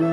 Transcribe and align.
Hallo 0.00 0.06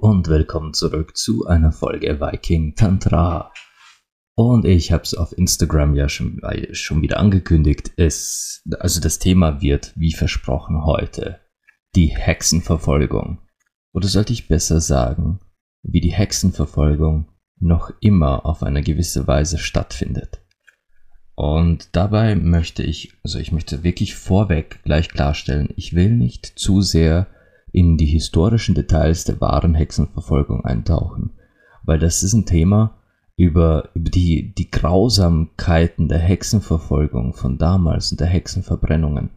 und 0.00 0.28
willkommen 0.28 0.74
zurück 0.74 1.16
zu 1.16 1.46
einer 1.46 1.72
Folge 1.72 2.20
Viking 2.20 2.76
Tantra. 2.76 3.50
Und 4.40 4.64
ich 4.64 4.90
habe 4.90 5.02
es 5.02 5.12
auf 5.12 5.36
Instagram 5.36 5.94
ja 5.94 6.08
schon, 6.08 6.40
schon 6.72 7.02
wieder 7.02 7.18
angekündigt. 7.18 7.92
Es, 7.98 8.62
also 8.78 8.98
das 8.98 9.18
Thema 9.18 9.60
wird, 9.60 9.92
wie 9.96 10.14
versprochen, 10.14 10.86
heute 10.86 11.40
die 11.94 12.06
Hexenverfolgung. 12.06 13.42
Oder 13.92 14.08
sollte 14.08 14.32
ich 14.32 14.48
besser 14.48 14.80
sagen, 14.80 15.40
wie 15.82 16.00
die 16.00 16.14
Hexenverfolgung 16.14 17.28
noch 17.58 17.92
immer 18.00 18.46
auf 18.46 18.62
eine 18.62 18.80
gewisse 18.80 19.26
Weise 19.26 19.58
stattfindet. 19.58 20.40
Und 21.34 21.90
dabei 21.92 22.34
möchte 22.34 22.82
ich, 22.82 23.12
also 23.22 23.38
ich 23.38 23.52
möchte 23.52 23.84
wirklich 23.84 24.14
vorweg 24.14 24.80
gleich 24.84 25.10
klarstellen, 25.10 25.68
ich 25.76 25.94
will 25.94 26.16
nicht 26.16 26.46
zu 26.46 26.80
sehr 26.80 27.26
in 27.72 27.98
die 27.98 28.06
historischen 28.06 28.74
Details 28.74 29.24
der 29.24 29.38
wahren 29.42 29.74
Hexenverfolgung 29.74 30.64
eintauchen, 30.64 31.34
weil 31.82 31.98
das 31.98 32.22
ist 32.22 32.32
ein 32.32 32.46
Thema 32.46 32.99
über, 33.40 33.88
über 33.94 34.10
die, 34.10 34.52
die 34.54 34.70
Grausamkeiten 34.70 36.08
der 36.08 36.18
Hexenverfolgung 36.18 37.32
von 37.32 37.56
damals 37.56 38.10
und 38.12 38.20
der 38.20 38.26
Hexenverbrennungen. 38.26 39.30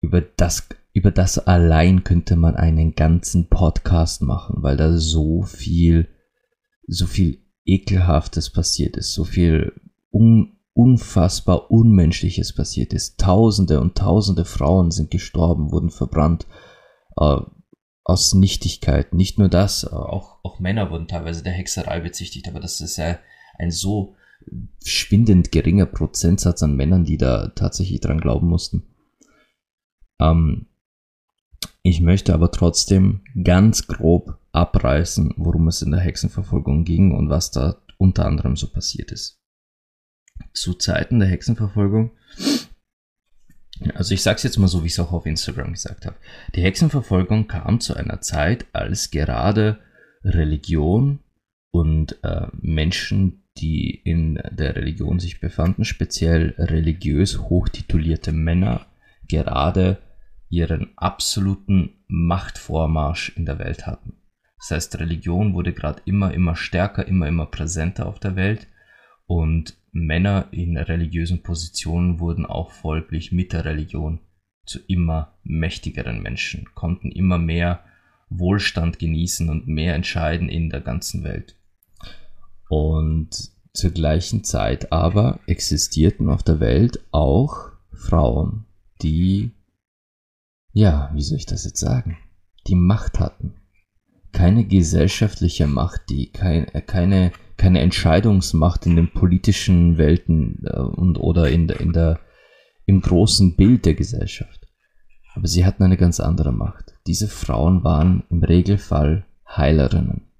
Über 0.00 0.22
das, 0.22 0.66
über 0.94 1.10
das 1.10 1.38
allein 1.38 2.04
könnte 2.04 2.36
man 2.36 2.56
einen 2.56 2.94
ganzen 2.94 3.50
Podcast 3.50 4.22
machen, 4.22 4.62
weil 4.62 4.78
da 4.78 4.96
so 4.96 5.42
viel, 5.42 6.08
so 6.86 7.04
viel 7.04 7.42
Ekelhaftes 7.66 8.48
passiert 8.48 8.96
ist, 8.96 9.12
so 9.12 9.24
viel 9.24 9.74
un, 10.10 10.56
unfassbar 10.72 11.70
Unmenschliches 11.70 12.54
passiert 12.54 12.94
ist. 12.94 13.20
Tausende 13.20 13.82
und 13.82 13.98
tausende 13.98 14.46
Frauen 14.46 14.90
sind 14.90 15.10
gestorben, 15.10 15.70
wurden 15.70 15.90
verbrannt, 15.90 16.46
äh, 17.18 17.36
aus 18.08 18.34
Nichtigkeit. 18.34 19.12
Nicht 19.12 19.38
nur 19.38 19.48
das, 19.48 19.84
auch, 19.84 20.38
auch 20.42 20.60
Männer 20.60 20.90
wurden 20.90 21.08
teilweise 21.08 21.42
der 21.42 21.52
Hexerei 21.52 22.00
bezichtigt, 22.00 22.48
aber 22.48 22.58
das 22.58 22.80
ist 22.80 22.96
ja 22.96 23.18
ein 23.58 23.70
so 23.70 24.16
schwindend 24.82 25.52
geringer 25.52 25.84
Prozentsatz 25.84 26.62
an 26.62 26.74
Männern, 26.74 27.04
die 27.04 27.18
da 27.18 27.48
tatsächlich 27.48 28.00
dran 28.00 28.20
glauben 28.20 28.48
mussten. 28.48 28.84
Ähm, 30.18 30.66
ich 31.82 32.00
möchte 32.00 32.32
aber 32.32 32.50
trotzdem 32.50 33.20
ganz 33.44 33.86
grob 33.86 34.38
abreißen, 34.52 35.34
worum 35.36 35.68
es 35.68 35.82
in 35.82 35.90
der 35.90 36.00
Hexenverfolgung 36.00 36.84
ging 36.84 37.12
und 37.12 37.28
was 37.28 37.50
da 37.50 37.76
unter 37.98 38.24
anderem 38.24 38.56
so 38.56 38.68
passiert 38.68 39.12
ist. 39.12 39.38
Zu 40.54 40.74
Zeiten 40.74 41.18
der 41.18 41.28
Hexenverfolgung 41.28 42.12
also 43.94 44.14
ich 44.14 44.22
sage 44.22 44.36
es 44.36 44.42
jetzt 44.42 44.58
mal 44.58 44.68
so, 44.68 44.82
wie 44.82 44.86
ich 44.86 44.92
es 44.92 45.00
auch 45.00 45.12
auf 45.12 45.26
Instagram 45.26 45.72
gesagt 45.72 46.06
habe. 46.06 46.16
Die 46.54 46.62
Hexenverfolgung 46.62 47.46
kam 47.46 47.80
zu 47.80 47.94
einer 47.94 48.20
Zeit, 48.20 48.66
als 48.72 49.10
gerade 49.10 49.78
Religion 50.24 51.20
und 51.70 52.22
äh, 52.24 52.46
Menschen, 52.52 53.44
die 53.58 53.90
in 53.90 54.40
der 54.50 54.76
Religion 54.76 55.20
sich 55.20 55.40
befanden, 55.40 55.84
speziell 55.84 56.54
religiös 56.58 57.38
hochtitulierte 57.38 58.32
Männer, 58.32 58.86
gerade 59.28 59.98
ihren 60.48 60.92
absoluten 60.96 62.04
Machtvormarsch 62.08 63.36
in 63.36 63.44
der 63.44 63.58
Welt 63.58 63.86
hatten. 63.86 64.14
Das 64.58 64.70
heißt, 64.70 64.98
Religion 64.98 65.54
wurde 65.54 65.72
gerade 65.72 66.02
immer, 66.04 66.32
immer 66.32 66.56
stärker, 66.56 67.06
immer, 67.06 67.28
immer 67.28 67.46
präsenter 67.46 68.06
auf 68.06 68.18
der 68.18 68.34
Welt 68.34 68.66
und 69.26 69.76
Männer 70.06 70.48
in 70.50 70.76
religiösen 70.76 71.42
Positionen 71.42 72.20
wurden 72.20 72.46
auch 72.46 72.70
folglich 72.70 73.32
mit 73.32 73.52
der 73.52 73.64
Religion 73.64 74.20
zu 74.66 74.78
immer 74.86 75.38
mächtigeren 75.42 76.22
Menschen, 76.22 76.66
konnten 76.74 77.10
immer 77.10 77.38
mehr 77.38 77.84
Wohlstand 78.30 78.98
genießen 78.98 79.48
und 79.48 79.66
mehr 79.66 79.94
entscheiden 79.94 80.48
in 80.48 80.70
der 80.70 80.80
ganzen 80.80 81.24
Welt. 81.24 81.56
Und 82.68 83.50
zur 83.72 83.90
gleichen 83.90 84.44
Zeit 84.44 84.92
aber 84.92 85.40
existierten 85.46 86.28
auf 86.28 86.42
der 86.42 86.60
Welt 86.60 87.00
auch 87.10 87.70
Frauen, 87.92 88.66
die, 89.02 89.52
ja, 90.72 91.10
wie 91.14 91.22
soll 91.22 91.38
ich 91.38 91.46
das 91.46 91.64
jetzt 91.64 91.80
sagen, 91.80 92.18
die 92.66 92.74
Macht 92.74 93.18
hatten. 93.20 93.54
Keine 94.32 94.64
gesellschaftliche 94.66 95.66
Macht, 95.66 96.10
die 96.10 96.30
kein, 96.30 96.66
keine 96.86 97.32
keine 97.58 97.80
Entscheidungsmacht 97.80 98.86
in 98.86 98.96
den 98.96 99.12
politischen 99.12 99.98
Welten 99.98 100.62
äh, 100.64 100.78
und 100.78 101.18
oder 101.18 101.50
in 101.50 101.66
der, 101.66 101.80
in 101.80 101.92
der, 101.92 102.20
im 102.86 103.02
großen 103.02 103.56
Bild 103.56 103.84
der 103.84 103.94
Gesellschaft. 103.94 104.66
Aber 105.34 105.46
sie 105.46 105.66
hatten 105.66 105.82
eine 105.82 105.98
ganz 105.98 106.20
andere 106.20 106.52
Macht. 106.52 106.94
Diese 107.06 107.28
Frauen 107.28 107.84
waren 107.84 108.24
im 108.30 108.42
Regelfall 108.42 109.26
Heilerinnen, 109.46 110.30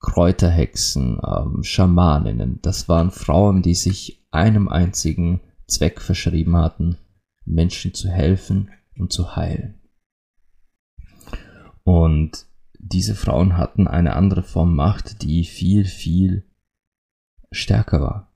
Kräuterhexen, 0.00 1.20
ähm, 1.24 1.62
Schamaninnen. 1.62 2.60
Das 2.62 2.88
waren 2.88 3.10
Frauen, 3.10 3.62
die 3.62 3.74
sich 3.74 4.26
einem 4.30 4.68
einzigen 4.68 5.40
Zweck 5.66 6.00
verschrieben 6.00 6.56
hatten, 6.56 6.96
Menschen 7.44 7.94
zu 7.94 8.08
helfen 8.08 8.70
und 8.96 9.12
zu 9.12 9.36
heilen. 9.36 9.80
Und 11.84 12.46
diese 12.78 13.14
Frauen 13.14 13.56
hatten 13.56 13.86
eine 13.86 14.14
andere 14.14 14.42
Form 14.42 14.74
Macht, 14.74 15.22
die 15.22 15.44
viel, 15.44 15.84
viel 15.84 16.44
stärker 17.50 18.00
war. 18.00 18.32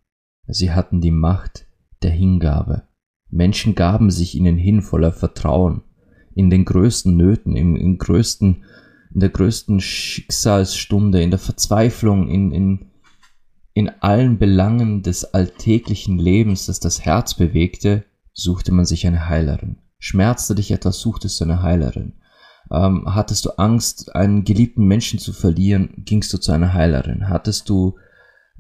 Sie 0.47 0.73
hatten 0.73 1.01
die 1.01 1.11
Macht 1.11 1.67
der 2.03 2.11
Hingabe. 2.11 2.83
Menschen 3.31 3.75
gaben 3.75 4.11
sich 4.11 4.35
ihnen 4.35 4.59
hin 4.59 4.83
voller 4.83 5.13
Vertrauen. 5.13 5.83
In 6.35 6.51
den 6.51 6.65
größten 6.65 7.17
Nöten, 7.17 7.57
im, 7.57 7.77
im 7.77 7.99
größten, 7.99 8.65
in 9.15 9.21
der 9.21 9.29
größten 9.29 9.81
Schicksalsstunde, 9.81 11.23
in 11.23 11.31
der 11.31 11.39
Verzweiflung, 11.39 12.29
in, 12.29 12.53
in, 12.53 12.87
in 13.75 13.91
allen 14.01 14.39
Belangen 14.39 15.03
des 15.03 15.25
alltäglichen 15.25 16.19
Lebens, 16.19 16.67
das 16.67 16.81
das 16.81 17.05
Herz 17.05 17.35
bewegte, 17.35 18.05
suchte 18.33 18.73
man 18.73 18.87
sich 18.87 19.07
eine 19.07 19.29
Heilerin. 19.29 19.77
Schmerzte 19.99 20.55
dich 20.55 20.73
etwas, 20.73 20.99
suchtest 20.99 21.41
du 21.41 21.45
eine 21.45 21.63
Heilerin. 21.63 22.15
Ähm, 22.73 23.05
hattest 23.15 23.45
du 23.45 23.51
Angst, 23.59 24.17
einen 24.17 24.45
geliebten 24.45 24.87
Menschen 24.87 25.19
zu 25.19 25.35
verlieren, 25.35 25.91
gingst 25.99 26.33
du 26.33 26.39
zu 26.39 26.53
einer 26.53 26.73
Heilerin. 26.73 27.29
Hattest 27.29 27.69
du 27.69 27.97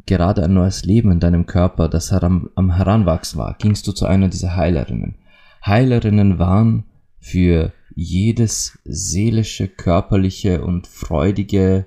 gerade 0.05 0.45
ein 0.45 0.53
neues 0.53 0.84
Leben 0.84 1.11
in 1.11 1.21
deinem 1.21 1.47
Körper, 1.47 1.89
das 1.89 2.12
am, 2.12 2.50
am 2.55 2.77
Heranwachsen 2.77 3.39
war, 3.39 3.56
gingst 3.59 3.87
du 3.87 3.93
zu 3.93 4.05
einer 4.05 4.28
dieser 4.28 4.55
Heilerinnen. 4.55 5.17
Heilerinnen 5.65 6.39
waren 6.39 6.84
für 7.21 7.73
jedes 7.95 8.78
seelische, 8.84 9.69
körperliche 9.69 10.62
und 10.62 10.87
freudige, 10.87 11.87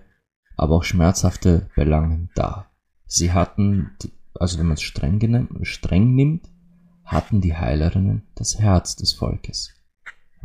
aber 0.57 0.75
auch 0.75 0.83
schmerzhafte 0.83 1.69
Belangen 1.75 2.29
da. 2.33 2.71
Sie 3.05 3.33
hatten, 3.33 3.91
also 4.39 4.57
wenn 4.57 4.67
man 4.67 4.75
es 4.75 4.81
streng, 4.81 5.47
streng 5.61 6.15
nimmt, 6.15 6.49
hatten 7.03 7.41
die 7.41 7.55
Heilerinnen 7.55 8.23
das 8.33 8.57
Herz 8.57 8.95
des 8.95 9.13
Volkes. 9.13 9.74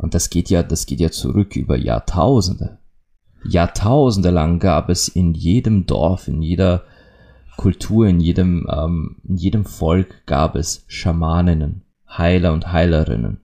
Und 0.01 0.15
das 0.15 0.31
geht 0.31 0.49
ja, 0.49 0.63
das 0.63 0.87
geht 0.87 0.99
ja 0.99 1.11
zurück 1.11 1.55
über 1.55 1.77
Jahrtausende. 1.77 2.79
Jahrtausende 3.47 4.31
lang 4.31 4.57
gab 4.57 4.89
es 4.89 5.07
in 5.07 5.35
jedem 5.35 5.85
Dorf, 5.85 6.27
in 6.27 6.41
jeder 6.41 6.85
Kultur, 7.55 8.07
in 8.07 8.19
jedem, 8.19 8.67
ähm, 8.67 9.17
in 9.23 9.37
jedem 9.37 9.63
Volk 9.63 10.25
gab 10.25 10.55
es 10.55 10.85
Schamaninnen, 10.87 11.83
Heiler 12.09 12.51
und 12.53 12.71
Heilerinnen. 12.71 13.41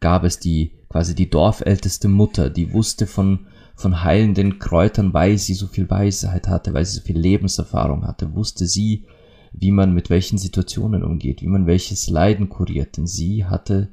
Gab 0.00 0.24
es 0.24 0.38
die, 0.38 0.72
quasi 0.88 1.14
die 1.14 1.28
dorfälteste 1.28 2.08
Mutter, 2.08 2.48
die 2.48 2.72
wusste 2.72 3.06
von, 3.06 3.40
von 3.74 4.02
heilenden 4.02 4.58
Kräutern, 4.58 5.12
weil 5.12 5.36
sie 5.36 5.54
so 5.54 5.66
viel 5.66 5.90
Weisheit 5.90 6.48
hatte, 6.48 6.72
weil 6.72 6.86
sie 6.86 7.00
so 7.00 7.02
viel 7.02 7.18
Lebenserfahrung 7.18 8.06
hatte, 8.06 8.34
wusste 8.34 8.66
sie, 8.66 9.04
wie 9.52 9.70
man 9.70 9.92
mit 9.92 10.08
welchen 10.08 10.38
Situationen 10.38 11.04
umgeht, 11.04 11.42
wie 11.42 11.48
man 11.48 11.66
welches 11.66 12.08
Leiden 12.08 12.48
kuriert, 12.48 12.96
denn 12.96 13.06
sie 13.06 13.44
hatte 13.44 13.90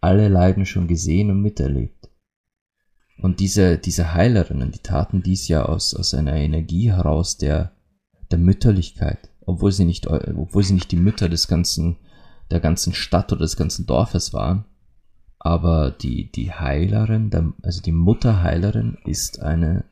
alle 0.00 0.28
Leiden 0.28 0.66
schon 0.66 0.88
gesehen 0.88 1.30
und 1.30 1.42
miterlebt. 1.42 2.10
Und 3.18 3.40
diese, 3.40 3.78
diese 3.78 4.14
Heilerinnen, 4.14 4.72
die 4.72 4.80
taten 4.80 5.22
dies 5.22 5.46
ja 5.48 5.64
aus, 5.64 5.94
aus 5.94 6.12
einer 6.14 6.34
Energie 6.34 6.90
heraus 6.90 7.38
der, 7.38 7.72
der 8.30 8.38
Mütterlichkeit, 8.38 9.30
obwohl 9.46 9.70
sie 9.70 9.84
nicht, 9.84 10.08
obwohl 10.08 10.64
sie 10.64 10.74
nicht 10.74 10.90
die 10.90 10.96
Mütter 10.96 11.28
des 11.28 11.46
ganzen, 11.46 11.98
der 12.50 12.58
ganzen 12.58 12.92
Stadt 12.92 13.32
oder 13.32 13.42
des 13.42 13.56
ganzen 13.56 13.86
Dorfes 13.86 14.32
waren. 14.32 14.64
Aber 15.38 15.90
die, 15.90 16.32
die 16.32 16.52
Heilerin, 16.52 17.30
der, 17.30 17.52
also 17.62 17.80
die 17.80 17.92
Mutterheilerin 17.92 18.98
ist 19.04 19.40
eine 19.40 19.84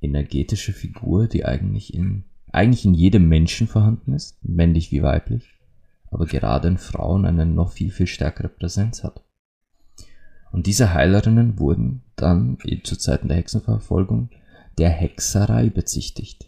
energetische 0.00 0.72
Figur, 0.72 1.26
die 1.26 1.44
eigentlich 1.44 1.92
in, 1.92 2.24
eigentlich 2.52 2.84
in 2.84 2.94
jedem 2.94 3.28
Menschen 3.28 3.66
vorhanden 3.66 4.12
ist, 4.12 4.38
männlich 4.42 4.92
wie 4.92 5.02
weiblich 5.02 5.49
aber 6.10 6.26
gerade 6.26 6.68
in 6.68 6.78
Frauen 6.78 7.24
eine 7.24 7.46
noch 7.46 7.72
viel, 7.72 7.90
viel 7.90 8.06
stärkere 8.06 8.48
Präsenz 8.48 9.04
hat. 9.04 9.24
Und 10.52 10.66
diese 10.66 10.92
Heilerinnen 10.92 11.58
wurden 11.58 12.02
dann 12.16 12.58
zu 12.82 12.96
Zeiten 12.96 13.28
der 13.28 13.36
Hexenverfolgung 13.36 14.30
der 14.78 14.90
Hexerei 14.90 15.70
bezichtigt. 15.70 16.46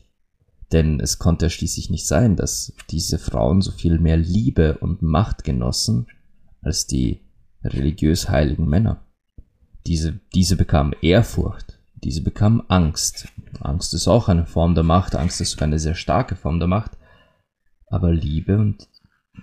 Denn 0.73 1.00
es 1.00 1.19
konnte 1.19 1.50
schließlich 1.50 1.91
nicht 1.91 2.06
sein, 2.06 2.35
dass 2.35 2.73
diese 2.91 3.19
Frauen 3.19 3.61
so 3.61 3.70
viel 3.70 3.99
mehr 3.99 4.17
Liebe 4.17 4.79
und 4.79 5.03
Macht 5.03 5.44
genossen 5.44 6.06
als 6.62 6.87
die 6.87 7.20
religiös 7.62 8.29
heiligen 8.29 8.69
Männer. 8.69 9.05
Diese, 9.87 10.20
diese 10.35 10.56
bekamen 10.56 10.94
Ehrfurcht, 11.03 11.79
diese 11.94 12.23
bekamen 12.23 12.62
Angst. 12.69 13.29
Angst 13.61 13.94
ist 13.94 14.09
auch 14.09 14.29
eine 14.29 14.47
Form 14.47 14.75
der 14.75 14.85
Macht, 14.85 15.14
Angst 15.14 15.41
ist 15.41 15.53
sogar 15.53 15.67
eine 15.67 15.79
sehr 15.79 15.94
starke 15.94 16.37
Form 16.37 16.59
der 16.59 16.69
Macht. 16.69 16.93
Aber 17.88 18.12
Liebe 18.12 18.59
und 18.59 18.88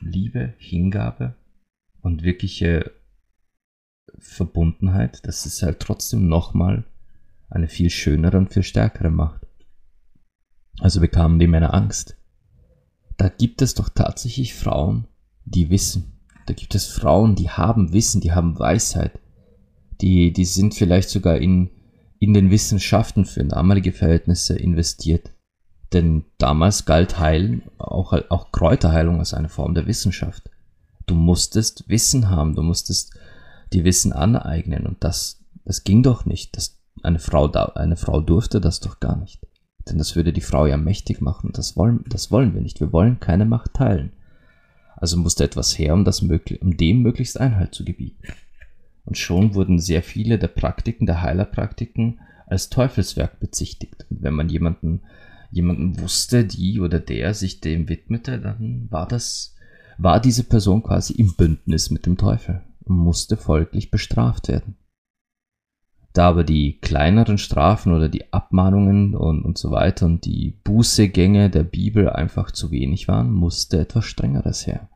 Liebe, 0.02 0.54
Hingabe 0.58 1.36
und 2.02 2.24
wirkliche 2.24 2.92
Verbundenheit, 4.18 5.26
das 5.26 5.46
ist 5.46 5.62
halt 5.62 5.80
trotzdem 5.80 6.28
nochmal 6.28 6.86
eine 7.50 7.68
viel 7.68 7.90
schönere 7.90 8.38
und 8.38 8.54
viel 8.54 8.64
stärkere 8.64 9.10
Macht. 9.10 9.48
Also 10.80 11.02
bekamen 11.02 11.40
die 11.40 11.48
Männer 11.48 11.74
Angst. 11.74 12.16
Da 13.18 13.28
gibt 13.30 13.62
es 13.62 13.74
doch 13.74 13.90
tatsächlich 13.90 14.54
Frauen, 14.54 15.08
die 15.46 15.70
wissen. 15.70 16.20
Da 16.46 16.54
gibt 16.54 16.74
es 16.74 16.86
Frauen, 16.86 17.36
die 17.36 17.50
haben 17.50 17.92
Wissen, 17.92 18.22
die 18.22 18.32
haben 18.32 18.58
Weisheit. 18.58 19.20
Die, 20.02 20.32
die 20.32 20.46
sind 20.46 20.74
vielleicht 20.74 21.10
sogar 21.10 21.38
in, 21.38 21.70
in 22.20 22.34
den 22.34 22.50
Wissenschaften 22.50 23.26
für 23.26 23.44
damalige 23.44 23.92
Verhältnisse 23.92 24.58
investiert. 24.58 25.32
Denn 25.94 26.26
damals 26.38 26.86
galt 26.86 27.20
Heilen, 27.20 27.64
auch, 27.78 28.14
auch 28.30 28.52
Kräuterheilung 28.52 29.20
als 29.20 29.34
eine 29.34 29.50
Form 29.50 29.74
der 29.74 29.88
Wissenschaft. 29.88 30.50
Du 31.08 31.16
musstest 31.16 31.90
Wissen 31.90 32.30
haben, 32.30 32.56
du 32.56 32.62
musstest 32.62 33.18
die 33.74 33.84
Wissen 33.84 34.14
aneignen 34.14 34.86
und 34.86 35.04
das, 35.04 35.44
das 35.66 35.84
ging 35.84 36.04
doch 36.04 36.26
nicht. 36.26 36.56
Das, 36.56 36.80
eine 37.02 37.20
Frau, 37.20 37.52
eine 37.52 37.96
Frau 37.96 38.22
durfte 38.22 38.62
das 38.62 38.80
doch 38.80 39.00
gar 39.00 39.18
nicht. 39.18 39.40
Denn 39.88 39.98
das 39.98 40.16
würde 40.16 40.34
die 40.34 40.42
Frau 40.42 40.68
ja 40.68 40.78
mächtig 40.78 41.22
machen. 41.22 41.52
Das 41.54 41.76
wollen, 41.76 42.04
das 42.08 42.32
wollen 42.32 42.54
wir 42.54 42.62
nicht. 42.62 42.80
Wir 42.80 42.94
wollen 42.94 43.20
keine 43.20 43.46
Macht 43.46 43.74
teilen. 43.74 44.12
Also 44.96 45.18
musste 45.18 45.44
etwas 45.44 45.78
her, 45.80 45.94
um, 45.94 46.04
das 46.04 46.22
möglich, 46.22 46.62
um 46.62 46.78
dem 46.78 47.02
möglichst 47.02 47.40
Einhalt 47.40 47.74
zu 47.74 47.86
gebieten. 47.86 48.22
Und 49.06 49.18
schon 49.18 49.56
wurden 49.56 49.80
sehr 49.80 50.04
viele 50.04 50.38
der 50.38 50.50
Praktiken, 50.50 51.06
der 51.06 51.22
Heilerpraktiken, 51.22 52.20
als 52.46 52.70
Teufelswerk 52.70 53.40
bezichtigt. 53.40 54.06
Und 54.10 54.22
wenn 54.22 54.34
man 54.34 54.50
jemanden, 54.50 55.02
jemanden 55.52 56.00
wusste, 56.00 56.46
die 56.46 56.80
oder 56.80 57.00
der 57.00 57.34
sich 57.34 57.60
dem 57.62 57.90
widmete, 57.90 58.40
dann 58.40 58.88
war 58.90 59.08
das, 59.08 59.56
war 59.98 60.20
diese 60.20 60.44
Person 60.44 60.84
quasi 60.84 61.14
im 61.14 61.36
Bündnis 61.36 61.90
mit 61.90 62.06
dem 62.06 62.18
Teufel 62.18 62.62
und 62.84 62.98
musste 62.98 63.38
folglich 63.38 63.92
bestraft 63.92 64.48
werden. 64.48 64.76
Da 66.14 66.28
aber 66.28 66.44
die 66.44 66.80
kleineren 66.80 67.38
Strafen 67.38 67.94
oder 67.94 68.10
die 68.10 68.34
Abmahnungen 68.34 69.16
und, 69.16 69.44
und 69.44 69.58
so 69.58 69.72
weiter 69.72 70.08
und 70.08 70.26
die 70.26 70.60
Bußegänge 70.64 71.50
der 71.50 71.64
Bibel 71.64 72.10
einfach 72.10 72.52
zu 72.52 72.72
wenig 72.72 73.08
waren, 73.08 73.32
musste 73.32 73.80
etwas 73.80 74.06
Strengeres 74.06 74.66
her. 74.66 74.90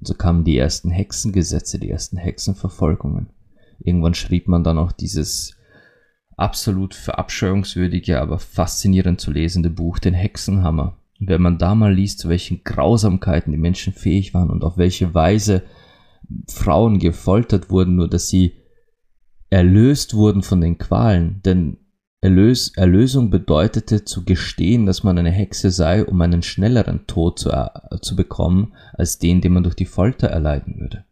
Und 0.00 0.08
so 0.08 0.14
kamen 0.14 0.44
die 0.44 0.56
ersten 0.56 0.90
Hexengesetze, 0.90 1.78
die 1.78 1.90
ersten 1.90 2.16
Hexenverfolgungen. 2.16 3.28
Irgendwann 3.78 4.14
schrieb 4.14 4.48
man 4.48 4.64
dann 4.64 4.78
auch 4.78 4.92
dieses 4.92 5.54
absolut 6.42 6.94
verabscheuungswürdige, 6.94 8.20
aber 8.20 8.38
faszinierend 8.38 9.20
zu 9.20 9.30
lesende 9.30 9.70
Buch 9.70 9.98
Den 9.98 10.14
Hexenhammer. 10.14 10.98
Und 11.20 11.28
wenn 11.28 11.40
man 11.40 11.58
da 11.58 11.74
mal 11.74 11.94
liest, 11.94 12.18
zu 12.18 12.28
welchen 12.28 12.64
Grausamkeiten 12.64 13.52
die 13.52 13.58
Menschen 13.58 13.92
fähig 13.92 14.34
waren 14.34 14.50
und 14.50 14.64
auf 14.64 14.76
welche 14.76 15.14
Weise 15.14 15.62
Frauen 16.48 16.98
gefoltert 16.98 17.70
wurden, 17.70 17.94
nur 17.94 18.08
dass 18.08 18.28
sie 18.28 18.56
erlöst 19.50 20.14
wurden 20.14 20.42
von 20.42 20.60
den 20.60 20.78
Qualen, 20.78 21.40
denn 21.44 21.78
Erlös, 22.24 22.68
Erlösung 22.76 23.30
bedeutete 23.30 24.04
zu 24.04 24.24
gestehen, 24.24 24.86
dass 24.86 25.02
man 25.02 25.18
eine 25.18 25.32
Hexe 25.32 25.72
sei, 25.72 26.04
um 26.04 26.20
einen 26.20 26.42
schnelleren 26.42 27.08
Tod 27.08 27.40
zu, 27.40 27.50
äh, 27.50 27.68
zu 28.00 28.14
bekommen, 28.14 28.74
als 28.92 29.18
den, 29.18 29.40
den 29.40 29.52
man 29.52 29.64
durch 29.64 29.74
die 29.74 29.86
Folter 29.86 30.28
erleiden 30.28 30.78
würde. 30.78 31.04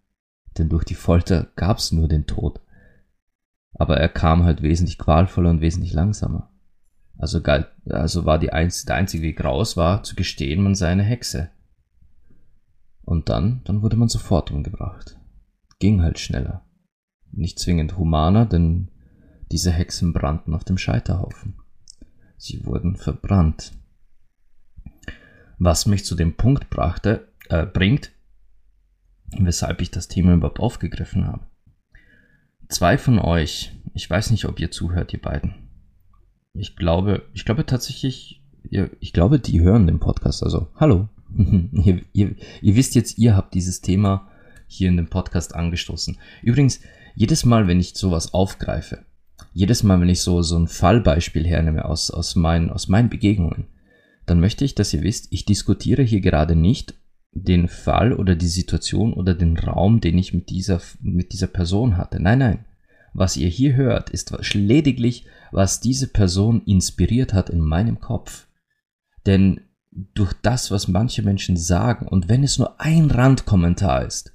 Denn 0.56 0.69
durch 0.69 0.85
die 0.85 0.94
Folter 0.94 1.49
gab's 1.56 1.91
nur 1.91 2.06
den 2.06 2.27
Tod. 2.27 2.61
Aber 3.81 3.97
er 3.97 4.09
kam 4.09 4.44
halt 4.44 4.62
wesentlich 4.62 4.99
qualvoller 4.99 5.50
und 5.50 5.61
wesentlich 5.61 5.93
langsamer. 5.93 6.50
Also, 7.17 7.41
galt, 7.41 7.69
also 7.88 8.25
war 8.25 8.38
die 8.38 8.53
einz, 8.53 8.85
der 8.85 8.97
einzige 8.97 9.23
Weg 9.23 9.43
raus, 9.43 9.77
war 9.77 10.03
zu 10.03 10.15
gestehen, 10.15 10.62
man 10.62 10.75
sei 10.75 10.88
eine 10.88 11.03
Hexe. 11.03 11.50
Und 13.03 13.29
dann, 13.29 13.62
dann 13.65 13.82
wurde 13.82 13.97
man 13.97 14.09
sofort 14.09 14.50
umgebracht. 14.50 15.19
Ging 15.79 16.03
halt 16.03 16.19
schneller 16.19 16.65
nicht 17.32 17.59
zwingend 17.59 17.97
humaner, 17.97 18.47
denn 18.47 18.91
diese 19.50 19.71
Hexen 19.71 20.12
brannten 20.12 20.55
auf 20.55 20.65
dem 20.65 20.79
Scheiterhaufen. 20.79 21.56
Sie 22.37 22.65
wurden 22.65 22.97
verbrannt. 22.97 23.73
Was 25.59 25.87
mich 25.87 26.05
zu 26.05 26.15
dem 26.15 26.37
Punkt 26.37 26.71
brachte, 26.71 27.29
äh, 27.49 27.67
bringt, 27.67 28.12
weshalb 29.38 29.81
ich 29.81 29.91
das 29.91 30.09
Thema 30.09 30.35
überhaupt 30.35 30.61
aufgegriffen 30.61 31.27
habe. 31.27 31.47
Zwei 32.70 32.99
von 32.99 33.19
euch, 33.19 33.72
ich 33.94 34.08
weiß 34.08 34.31
nicht, 34.31 34.44
ob 34.44 34.61
ihr 34.61 34.70
zuhört, 34.70 35.12
ihr 35.12 35.20
beiden. 35.20 35.55
Ich 36.55 36.76
glaube, 36.76 37.25
ich 37.34 37.44
glaube 37.44 37.67
tatsächlich, 37.67 38.40
ihr, 38.70 38.90
ich 39.00 39.12
glaube, 39.12 39.40
die 39.40 39.61
hören 39.61 39.88
den 39.88 39.99
Podcast. 39.99 40.44
Also, 40.44 40.69
hallo. 40.76 41.08
ihr, 41.37 42.02
ihr, 42.12 42.37
ihr 42.62 42.76
wisst 42.76 42.94
jetzt, 42.94 43.19
ihr 43.19 43.34
habt 43.34 43.55
dieses 43.55 43.81
Thema 43.81 44.28
hier 44.69 44.88
in 44.88 44.96
dem 44.96 45.08
Podcast 45.08 45.56
angestoßen. 45.56 46.17
Übrigens, 46.43 46.81
jedes 47.17 47.44
Mal, 47.44 47.67
wenn 47.67 47.81
ich 47.81 47.96
sowas 47.96 48.34
aufgreife, 48.34 49.05
jedes 49.52 49.82
Mal, 49.82 50.00
wenn 50.00 50.08
ich 50.08 50.20
so, 50.20 50.40
so 50.43 50.56
ein 50.56 50.69
Fallbeispiel 50.69 51.44
hernehme 51.44 51.84
aus, 51.84 52.12
aus, 52.12 52.37
meinen, 52.37 52.70
aus 52.70 52.87
meinen 52.87 53.11
Begegnungen, 53.11 53.67
dann 54.26 54.38
möchte 54.38 54.64
ich, 54.64 54.76
dass 54.76 54.94
ihr 54.94 55.02
wisst, 55.02 55.26
ich 55.31 55.44
diskutiere 55.44 56.02
hier 56.02 56.20
gerade 56.20 56.55
nicht 56.55 56.94
den 57.32 57.69
Fall 57.69 58.12
oder 58.12 58.35
die 58.35 58.49
Situation 58.49 59.12
oder 59.12 59.35
den 59.35 59.56
Raum, 59.56 60.00
den 60.00 60.19
ich 60.19 60.35
mit 60.35 60.50
dieser, 60.50 60.81
mit 61.00 61.32
dieser 61.32 61.47
Person 61.47 61.97
hatte. 61.97 62.21
Nein, 62.21 62.38
nein. 62.38 62.65
Was 63.12 63.37
ihr 63.37 63.49
hier 63.49 63.75
hört, 63.75 64.11
ist 64.11 64.32
lediglich, 64.55 65.27
was 65.50 65.81
diese 65.81 66.09
Person 66.09 66.62
inspiriert 66.65 67.35
hat 67.35 67.50
in 67.50 67.61
meinem 67.61 68.00
Kopf. 68.00 68.47
Denn 69.27 69.62
durch 69.91 70.32
das, 70.43 70.71
was 70.71 70.88
manche 70.88 71.23
Menschen 71.23 71.56
sagen, 71.56 72.06
und 72.06 72.29
wenn 72.29 72.44
es 72.44 72.59
nur 72.59 72.81
ein 72.81 73.11
Randkommentar 73.11 74.06
ist, 74.06 74.32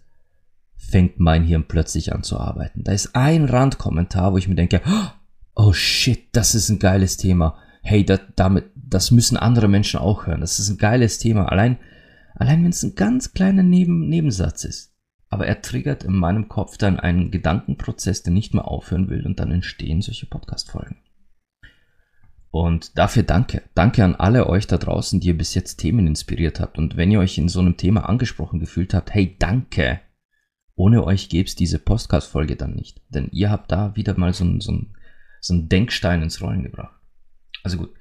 fängt 0.76 1.20
mein 1.20 1.44
Hirn 1.44 1.66
plötzlich 1.68 2.14
an 2.14 2.24
zu 2.24 2.38
arbeiten. 2.38 2.84
Da 2.84 2.92
ist 2.92 3.16
ein 3.16 3.46
Randkommentar, 3.46 4.34
wo 4.34 4.38
ich 4.38 4.48
mir 4.48 4.56
denke, 4.56 4.82
oh 5.56 5.74
shit, 5.74 6.28
das 6.34 6.54
ist 6.54 6.70
ein 6.70 6.80
geiles 6.80 7.18
Thema. 7.18 7.58
Hey, 7.82 8.06
das, 8.06 8.20
damit, 8.36 8.66
das 8.75 9.12
müssen 9.12 9.38
andere 9.38 9.68
Menschen 9.68 10.00
auch 10.00 10.28
hören. 10.28 10.42
Das 10.42 10.60
ist 10.60 10.70
ein 10.70 10.78
geiles 10.78 11.18
Thema. 11.18 11.46
Allein, 11.50 11.78
allein 12.36 12.63
wenn 12.63 12.70
es 12.70 12.84
ein 12.84 12.96
ganz 12.96 13.34
kleiner 13.34 13.63
Neben, 13.63 14.08
Nebensatz 14.08 14.63
ist. 14.63 14.94
Aber 15.30 15.48
er 15.48 15.62
triggert 15.62 16.04
in 16.04 16.15
meinem 16.15 16.48
Kopf 16.48 16.77
dann 16.77 17.00
einen 17.00 17.32
Gedankenprozess, 17.32 18.24
der 18.24 18.32
nicht 18.32 18.54
mehr 18.54 18.68
aufhören 18.68 19.10
will 19.10 19.25
und 19.25 19.39
dann 19.39 19.51
entstehen 19.51 20.01
solche 20.01 20.27
Podcast-Folgen. 20.27 20.98
Und 22.51 22.98
dafür 22.98 23.24
danke. 23.24 23.63
Danke 23.74 24.04
an 24.04 24.15
alle 24.15 24.48
euch 24.48 24.65
da 24.68 24.77
draußen, 24.77 25.20
die 25.20 25.27
ihr 25.27 25.38
bis 25.38 25.56
jetzt 25.56 25.75
Themen 25.77 26.08
inspiriert 26.08 26.62
habt. 26.62 26.77
Und 26.77 26.96
wenn 26.96 27.12
ihr 27.12 27.20
euch 27.20 27.38
in 27.38 27.50
so 27.50 27.60
einem 27.60 27.75
Thema 27.75 28.08
angesprochen 28.08 28.62
gefühlt 28.62 28.94
habt, 28.94 29.13
hey, 29.13 29.36
danke. 29.38 30.00
Ohne 30.75 31.04
euch 31.04 31.27
gäbe 31.27 31.48
es 31.48 31.56
diese 31.56 31.80
Podcast-Folge 31.80 32.56
dann 32.56 32.75
nicht. 32.75 33.01
Denn 33.10 33.27
ihr 33.32 33.50
habt 33.50 33.72
da 33.72 33.96
wieder 33.98 34.18
mal 34.18 34.34
so 34.34 34.46
einen 34.46 34.62
so 34.62 34.74
so 35.46 35.54
ein 35.54 35.70
Denkstein 35.70 36.24
ins 36.24 36.42
Rollen 36.42 36.63
gebracht. 36.63 37.00
Also 37.63 37.77
gut, 37.77 37.94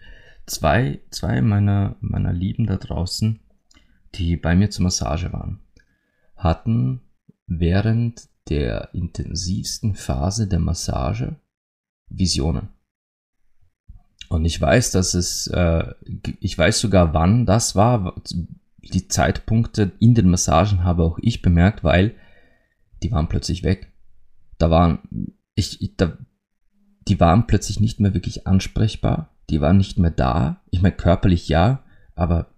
zwei, 0.47 1.01
zwei 1.11 1.43
meiner, 1.43 1.97
meiner 2.01 2.33
Lieben 2.33 2.67
da 2.67 2.77
draußen, 2.77 3.41
die 4.15 4.37
bei 4.37 4.55
mir 4.57 4.71
zur 4.71 4.85
Massage 4.85 5.33
waren, 5.33 5.61
hatten 6.37 7.01
während 7.47 8.29
der 8.49 8.91
intensivsten 8.93 9.95
Phase 9.95 10.47
der 10.49 10.61
Massage 10.61 11.37
Visionen. 12.09 12.69
Und 14.29 14.45
ich 14.45 14.61
weiß, 14.61 14.91
dass 14.91 15.15
es, 15.15 15.47
äh, 15.49 15.85
ich 16.41 16.57
weiß 16.57 16.81
sogar, 16.81 17.15
wann 17.15 17.47
das 17.47 17.77
war. 17.77 18.15
Die 18.83 19.09
Zeitpunkte 19.09 19.93
in 19.99 20.15
den 20.15 20.29
Massagen 20.29 20.85
habe 20.85 21.05
auch 21.05 21.19
ich 21.21 21.43
bemerkt, 21.43 21.85
weil 21.85 22.15
die 23.03 23.13
waren 23.13 23.29
plötzlich 23.29 23.63
weg. 23.63 23.93
Da 24.59 24.71
waren, 24.71 24.99
ich, 25.55 25.81
ich 25.83 25.97
da, 25.97 26.19
die 27.09 27.21
waren 27.21 27.47
plötzlich 27.47 27.81
nicht 27.81 28.01
mehr 28.01 28.15
wirklich 28.15 28.47
ansprechbar. 28.47 29.31
Die 29.51 29.61
waren 29.61 29.77
nicht 29.77 29.99
mehr 29.99 30.11
da. 30.11 30.63
Ich 30.71 30.83
meine, 30.83 30.97
körperlich 30.97 31.49
ja, 31.49 31.85
aber 32.15 32.54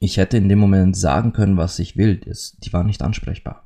ich 0.00 0.16
hätte 0.16 0.36
in 0.36 0.48
dem 0.48 0.58
Moment 0.58 0.96
sagen 0.96 1.32
können, 1.32 1.56
was 1.56 1.78
ich 1.78 1.96
will. 1.96 2.16
Das, 2.16 2.56
die 2.58 2.72
waren 2.72 2.86
nicht 2.86 3.02
ansprechbar. 3.02 3.64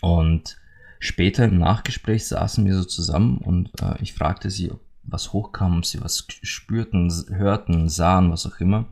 Und 0.00 0.56
später 0.98 1.44
im 1.44 1.58
Nachgespräch 1.58 2.26
saßen 2.26 2.64
wir 2.64 2.74
so 2.76 2.84
zusammen 2.84 3.38
und 3.38 3.70
äh, 3.80 4.00
ich 4.02 4.12
fragte 4.12 4.50
sie, 4.50 4.70
was 5.02 5.32
hochkam, 5.32 5.78
ob 5.78 5.86
sie 5.86 6.02
was 6.02 6.26
spürten, 6.42 7.10
hörten, 7.28 7.88
sahen, 7.88 8.30
was 8.30 8.46
auch 8.46 8.60
immer. 8.60 8.86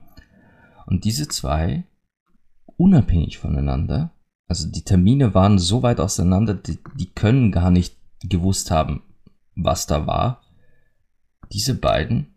Und 0.87 1.05
diese 1.05 1.29
zwei 1.29 1.85
unabhängig 2.77 3.39
voneinander. 3.39 4.13
Also 4.47 4.69
die 4.69 4.85
Termine 4.85 5.35
waren 5.35 5.59
so 5.59 5.83
weit 5.83 6.01
auseinander, 6.01 6.55
die, 6.55 6.79
die 6.97 7.11
können 7.13 7.51
gar 7.51 7.71
nicht 7.71 7.97
gewusst 8.23 8.71
haben, 8.71 9.03
was 9.55 9.87
da 9.87 10.07
war. 10.07 10.43
Diese 11.53 11.75
beiden 11.75 12.35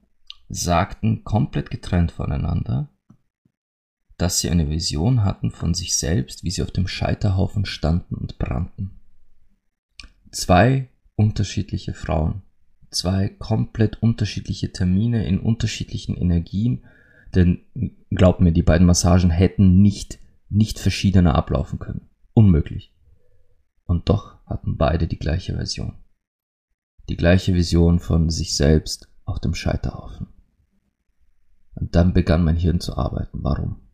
sagten 0.50 1.24
komplett 1.24 1.70
getrennt 1.70 2.12
voneinander, 2.12 2.90
dass 4.18 4.40
sie 4.40 4.50
eine 4.50 4.70
Vision 4.70 5.24
hatten 5.24 5.52
von 5.52 5.74
sich 5.74 5.98
selbst, 5.98 6.44
wie 6.44 6.52
sie 6.52 6.64
auf 6.64 6.72
dem 6.72 6.88
Scheiterhaufen 6.88 7.66
standen 7.66 8.16
und 8.16 8.40
brannten. 8.40 9.00
Zwei 10.32 10.90
unterschiedliche 11.16 11.94
Frauen, 11.94 12.42
zwei 12.90 13.30
komplett 13.30 14.02
unterschiedliche 14.02 14.72
Termine 14.72 15.28
in 15.28 15.40
unterschiedlichen 15.40 16.16
Energien, 16.16 16.86
denn 17.36 17.62
glaub 18.10 18.40
mir, 18.40 18.52
die 18.52 18.64
beiden 18.64 18.88
Massagen 18.88 19.30
hätten 19.30 19.82
nicht, 19.82 20.20
nicht 20.50 20.80
verschiedener 20.80 21.36
ablaufen 21.36 21.80
können. 21.80 22.10
Unmöglich. 22.34 22.94
Und 23.86 24.10
doch 24.10 24.44
hatten 24.46 24.78
beide 24.78 25.08
die 25.08 25.20
gleiche 25.20 25.56
Version. 25.56 25.96
Die 27.10 27.18
gleiche 27.18 27.54
Vision 27.54 28.00
von 28.00 28.30
sich 28.30 28.56
selbst 28.56 29.10
auf 29.26 29.40
dem 29.40 29.54
Scheiterhaufen. 29.54 30.28
Und 31.76 31.96
dann 31.96 32.14
begann 32.14 32.44
mein 32.44 32.56
Hirn 32.56 32.80
zu 32.80 32.98
arbeiten. 32.98 33.40
Warum? 33.44 33.87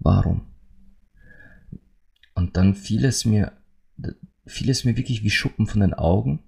Warum? 0.00 0.42
Und 2.34 2.56
dann 2.56 2.74
fiel 2.74 3.04
es 3.04 3.24
mir, 3.24 3.52
fiel 4.46 4.70
es 4.70 4.84
mir 4.84 4.96
wirklich 4.96 5.22
wie 5.22 5.30
Schuppen 5.30 5.66
von 5.66 5.80
den 5.80 5.94
Augen. 5.94 6.40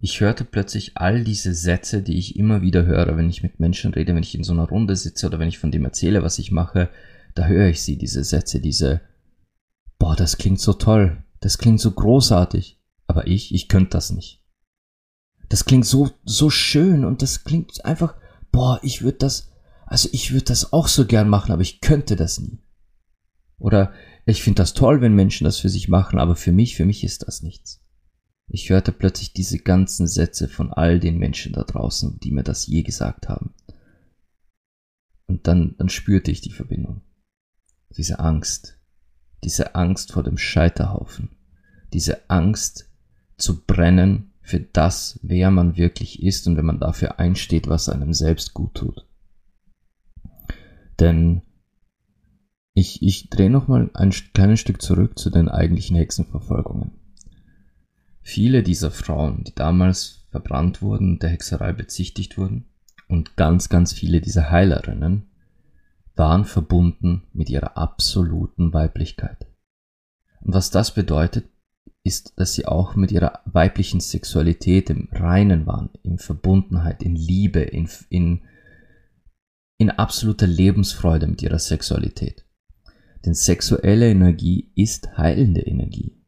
Ich 0.00 0.20
hörte 0.20 0.44
plötzlich 0.44 0.96
all 0.96 1.24
diese 1.24 1.54
Sätze, 1.54 2.02
die 2.02 2.18
ich 2.18 2.36
immer 2.36 2.62
wieder 2.62 2.84
höre, 2.84 3.16
wenn 3.16 3.30
ich 3.30 3.42
mit 3.42 3.60
Menschen 3.60 3.94
rede, 3.94 4.14
wenn 4.14 4.22
ich 4.22 4.34
in 4.34 4.44
so 4.44 4.52
einer 4.52 4.68
Runde 4.68 4.96
sitze 4.96 5.26
oder 5.26 5.38
wenn 5.38 5.48
ich 5.48 5.58
von 5.58 5.70
dem 5.70 5.84
erzähle, 5.84 6.22
was 6.22 6.38
ich 6.38 6.50
mache, 6.50 6.90
da 7.34 7.46
höre 7.46 7.68
ich 7.68 7.80
sie, 7.82 7.96
diese 7.96 8.24
Sätze, 8.24 8.60
diese, 8.60 9.00
boah, 9.98 10.16
das 10.16 10.36
klingt 10.36 10.60
so 10.60 10.72
toll, 10.72 11.24
das 11.40 11.58
klingt 11.58 11.80
so 11.80 11.92
großartig, 11.92 12.80
aber 13.06 13.26
ich, 13.26 13.54
ich 13.54 13.68
könnte 13.68 13.90
das 13.90 14.10
nicht. 14.10 14.42
Das 15.48 15.64
klingt 15.64 15.86
so, 15.86 16.10
so 16.24 16.50
schön 16.50 17.04
und 17.04 17.22
das 17.22 17.44
klingt 17.44 17.84
einfach, 17.84 18.16
boah, 18.50 18.80
ich 18.82 19.02
würde 19.02 19.18
das, 19.18 19.52
also 19.86 20.08
ich 20.12 20.32
würde 20.32 20.46
das 20.46 20.72
auch 20.72 20.88
so 20.88 21.06
gern 21.06 21.28
machen, 21.28 21.52
aber 21.52 21.62
ich 21.62 21.80
könnte 21.80 22.16
das 22.16 22.40
nie. 22.40 22.63
Oder 23.64 23.94
ich 24.26 24.42
finde 24.42 24.60
das 24.60 24.74
toll, 24.74 25.00
wenn 25.00 25.14
Menschen 25.14 25.44
das 25.44 25.58
für 25.58 25.70
sich 25.70 25.88
machen, 25.88 26.18
aber 26.18 26.36
für 26.36 26.52
mich, 26.52 26.76
für 26.76 26.84
mich 26.84 27.02
ist 27.02 27.26
das 27.26 27.42
nichts. 27.42 27.80
Ich 28.46 28.68
hörte 28.68 28.92
plötzlich 28.92 29.32
diese 29.32 29.58
ganzen 29.58 30.06
Sätze 30.06 30.48
von 30.48 30.70
all 30.70 31.00
den 31.00 31.16
Menschen 31.16 31.54
da 31.54 31.64
draußen, 31.64 32.20
die 32.20 32.30
mir 32.30 32.42
das 32.42 32.66
je 32.66 32.82
gesagt 32.82 33.30
haben. 33.30 33.54
Und 35.26 35.46
dann, 35.46 35.76
dann 35.78 35.88
spürte 35.88 36.30
ich 36.30 36.42
die 36.42 36.52
Verbindung. 36.52 37.00
Diese 37.96 38.18
Angst. 38.18 38.78
Diese 39.44 39.74
Angst 39.74 40.12
vor 40.12 40.24
dem 40.24 40.36
Scheiterhaufen. 40.36 41.30
Diese 41.94 42.28
Angst 42.28 42.90
zu 43.38 43.64
brennen 43.64 44.34
für 44.42 44.60
das, 44.60 45.18
wer 45.22 45.50
man 45.50 45.78
wirklich 45.78 46.22
ist 46.22 46.46
und 46.46 46.58
wenn 46.58 46.66
man 46.66 46.80
dafür 46.80 47.18
einsteht, 47.18 47.66
was 47.66 47.88
einem 47.88 48.12
selbst 48.12 48.52
gut 48.52 48.74
tut. 48.74 49.06
Denn 51.00 51.40
ich, 52.74 53.02
ich 53.02 53.30
drehe 53.30 53.50
nochmal 53.50 53.90
ein 53.94 54.10
kleines 54.10 54.60
Stück 54.60 54.82
zurück 54.82 55.18
zu 55.18 55.30
den 55.30 55.48
eigentlichen 55.48 55.96
Hexenverfolgungen. 55.96 56.92
Viele 58.20 58.62
dieser 58.62 58.90
Frauen, 58.90 59.44
die 59.44 59.54
damals 59.54 60.26
verbrannt 60.30 60.82
wurden, 60.82 61.18
der 61.18 61.30
Hexerei 61.30 61.72
bezichtigt 61.72 62.36
wurden, 62.38 62.66
und 63.06 63.36
ganz, 63.36 63.68
ganz 63.68 63.92
viele 63.92 64.20
dieser 64.20 64.50
Heilerinnen 64.50 65.28
waren 66.16 66.44
verbunden 66.44 67.24
mit 67.32 67.50
ihrer 67.50 67.76
absoluten 67.76 68.72
Weiblichkeit. 68.72 69.46
Und 70.40 70.54
was 70.54 70.70
das 70.70 70.94
bedeutet, 70.94 71.48
ist, 72.02 72.32
dass 72.36 72.54
sie 72.54 72.66
auch 72.66 72.96
mit 72.96 73.12
ihrer 73.12 73.40
weiblichen 73.44 74.00
Sexualität 74.00 74.90
im 74.90 75.08
Reinen 75.12 75.66
waren, 75.66 75.90
in 76.02 76.18
Verbundenheit, 76.18 77.02
in 77.02 77.14
Liebe, 77.14 77.60
in, 77.60 77.88
in 78.08 78.42
in 79.78 79.90
absoluter 79.90 80.46
Lebensfreude 80.46 81.26
mit 81.26 81.42
ihrer 81.42 81.58
Sexualität. 81.58 82.44
Denn 83.24 83.34
sexuelle 83.34 84.10
Energie 84.10 84.70
ist 84.74 85.16
heilende 85.16 85.62
Energie. 85.62 86.20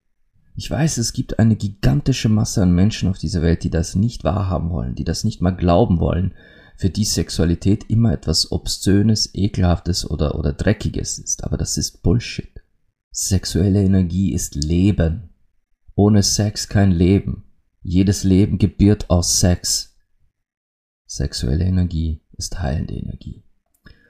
Ich 0.55 0.71
weiß, 0.71 0.97
es 0.97 1.13
gibt 1.13 1.39
eine 1.39 1.57
gigantische 1.57 2.31
Masse 2.31 2.63
an 2.63 2.75
Menschen 2.75 3.11
auf 3.11 3.19
dieser 3.19 3.43
Welt, 3.43 3.63
die 3.63 3.71
das 3.71 3.95
nicht 3.95 4.25
wahrhaben 4.25 4.71
wollen, 4.71 4.95
die 4.95 5.05
das 5.05 5.23
nicht 5.23 5.43
mal 5.43 5.51
glauben 5.51 6.01
wollen, 6.01 6.33
für 6.77 6.89
die 6.89 7.05
Sexualität 7.05 7.85
immer 7.89 8.13
etwas 8.13 8.53
Obszönes, 8.53 9.35
Ekelhaftes 9.35 10.09
oder, 10.09 10.39
oder 10.39 10.53
Dreckiges 10.53 11.19
ist. 11.19 11.45
Aber 11.45 11.59
das 11.59 11.77
ist 11.77 12.03
Bullshit. 12.03 12.63
Sexuelle 13.11 13.83
Energie 13.83 14.33
ist 14.33 14.55
Leben. 14.55 15.31
Ohne 15.95 16.23
Sex 16.23 16.69
kein 16.69 16.93
Leben. 16.93 17.45
Jedes 17.83 18.25
Leben 18.25 18.59
gebiert 18.59 19.11
aus 19.11 19.41
Sex. 19.41 19.97
Sexuelle 21.07 21.65
Energie 21.65 22.23
ist 22.33 22.61
heilende 22.61 22.95
Energie. 22.95 23.46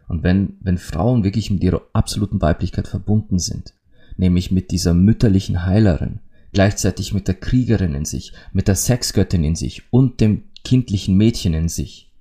Und 0.09 0.23
wenn, 0.23 0.57
wenn 0.61 0.79
Frauen 0.79 1.25
wirklich 1.25 1.51
mit 1.51 1.63
ihrer 1.63 1.83
absoluten 1.93 2.41
Weiblichkeit 2.41 2.89
verbunden 2.89 3.39
sind, 3.39 3.75
nämlich 4.17 4.51
mit 4.51 4.71
dieser 4.71 4.95
mütterlichen 4.95 5.65
Heilerin, 5.65 6.21
gleichzeitig 6.53 7.13
mit 7.13 7.29
der 7.29 7.35
Kriegerin 7.35 7.95
in 7.95 8.05
sich, 8.05 8.33
mit 8.53 8.69
der 8.69 8.77
Sexgöttin 8.77 9.45
in 9.45 9.57
sich 9.57 9.93
und 9.93 10.21
dem 10.21 10.45
kindlichen 10.65 11.17
Mädchen 11.17 11.55
in 11.55 11.69
sich, 11.69 12.13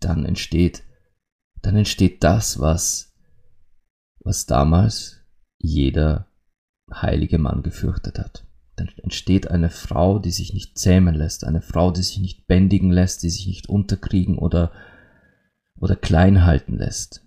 dann 0.00 0.24
entsteht, 0.24 0.82
dann 1.62 1.76
entsteht 1.76 2.22
das, 2.22 2.58
was, 2.58 3.14
was 4.20 4.46
damals 4.46 5.20
jeder 5.58 6.28
heilige 6.92 7.38
Mann 7.38 7.62
gefürchtet 7.62 8.18
hat. 8.18 8.46
Dann 8.76 8.88
entsteht 9.02 9.50
eine 9.50 9.70
Frau, 9.70 10.18
die 10.18 10.32
sich 10.32 10.52
nicht 10.52 10.76
zähmen 10.76 11.14
lässt, 11.14 11.44
eine 11.44 11.62
Frau, 11.62 11.90
die 11.90 12.02
sich 12.02 12.18
nicht 12.18 12.46
bändigen 12.46 12.90
lässt, 12.90 13.22
die 13.22 13.30
sich 13.30 13.46
nicht 13.46 13.68
unterkriegen 13.68 14.36
oder 14.36 14.72
oder 15.78 15.96
klein 15.96 16.44
halten 16.44 16.76
lässt, 16.76 17.26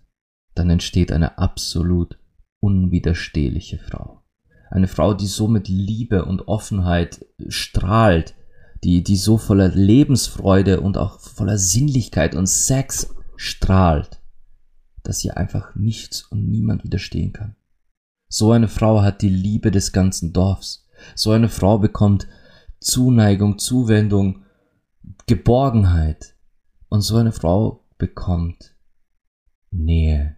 dann 0.55 0.69
entsteht 0.69 1.11
eine 1.11 1.37
absolut 1.37 2.17
unwiderstehliche 2.59 3.79
Frau. 3.79 4.23
Eine 4.69 4.87
Frau, 4.87 5.13
die 5.13 5.27
so 5.27 5.47
mit 5.47 5.67
Liebe 5.67 6.25
und 6.25 6.47
Offenheit 6.47 7.25
strahlt, 7.47 8.35
die, 8.83 9.03
die 9.03 9.15
so 9.15 9.37
voller 9.37 9.69
Lebensfreude 9.69 10.81
und 10.81 10.97
auch 10.97 11.19
voller 11.19 11.57
Sinnlichkeit 11.57 12.35
und 12.35 12.47
Sex 12.47 13.15
strahlt, 13.35 14.21
dass 15.03 15.23
ihr 15.23 15.37
einfach 15.37 15.75
nichts 15.75 16.23
und 16.23 16.49
niemand 16.49 16.83
widerstehen 16.83 17.33
kann. 17.33 17.55
So 18.29 18.51
eine 18.51 18.67
Frau 18.67 19.01
hat 19.01 19.21
die 19.21 19.29
Liebe 19.29 19.71
des 19.71 19.93
ganzen 19.93 20.33
Dorfs. 20.33 20.85
So 21.15 21.31
eine 21.31 21.49
Frau 21.49 21.79
bekommt 21.79 22.27
Zuneigung, 22.81 23.57
Zuwendung, 23.57 24.43
Geborgenheit. 25.25 26.35
Und 26.89 27.01
so 27.01 27.17
eine 27.17 27.31
Frau 27.31 27.86
bekommt 27.97 28.75
Nähe, 29.71 30.37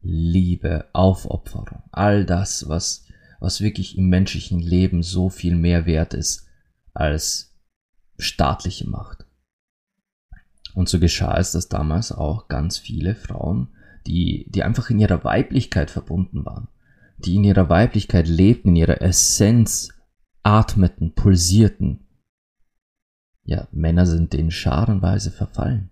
Liebe, 0.00 0.88
Aufopferung, 0.92 1.82
all 1.90 2.24
das, 2.24 2.68
was, 2.68 3.06
was 3.40 3.60
wirklich 3.60 3.98
im 3.98 4.08
menschlichen 4.08 4.60
Leben 4.60 5.02
so 5.02 5.28
viel 5.28 5.54
mehr 5.54 5.86
wert 5.86 6.14
ist 6.14 6.46
als 6.94 7.56
staatliche 8.18 8.88
Macht. 8.88 9.26
Und 10.74 10.88
so 10.88 11.00
geschah 11.00 11.36
es, 11.38 11.52
dass 11.52 11.68
damals 11.68 12.12
auch 12.12 12.48
ganz 12.48 12.78
viele 12.78 13.14
Frauen, 13.14 13.74
die, 14.06 14.46
die 14.48 14.62
einfach 14.62 14.90
in 14.90 14.98
ihrer 14.98 15.24
Weiblichkeit 15.24 15.90
verbunden 15.90 16.44
waren, 16.44 16.68
die 17.18 17.36
in 17.36 17.44
ihrer 17.44 17.68
Weiblichkeit 17.68 18.28
lebten, 18.28 18.70
in 18.70 18.76
ihrer 18.76 19.02
Essenz 19.02 19.88
atmeten, 20.42 21.14
pulsierten. 21.14 22.06
Ja, 23.44 23.66
Männer 23.72 24.06
sind 24.06 24.32
denen 24.32 24.50
scharenweise 24.50 25.30
verfallen. 25.30 25.90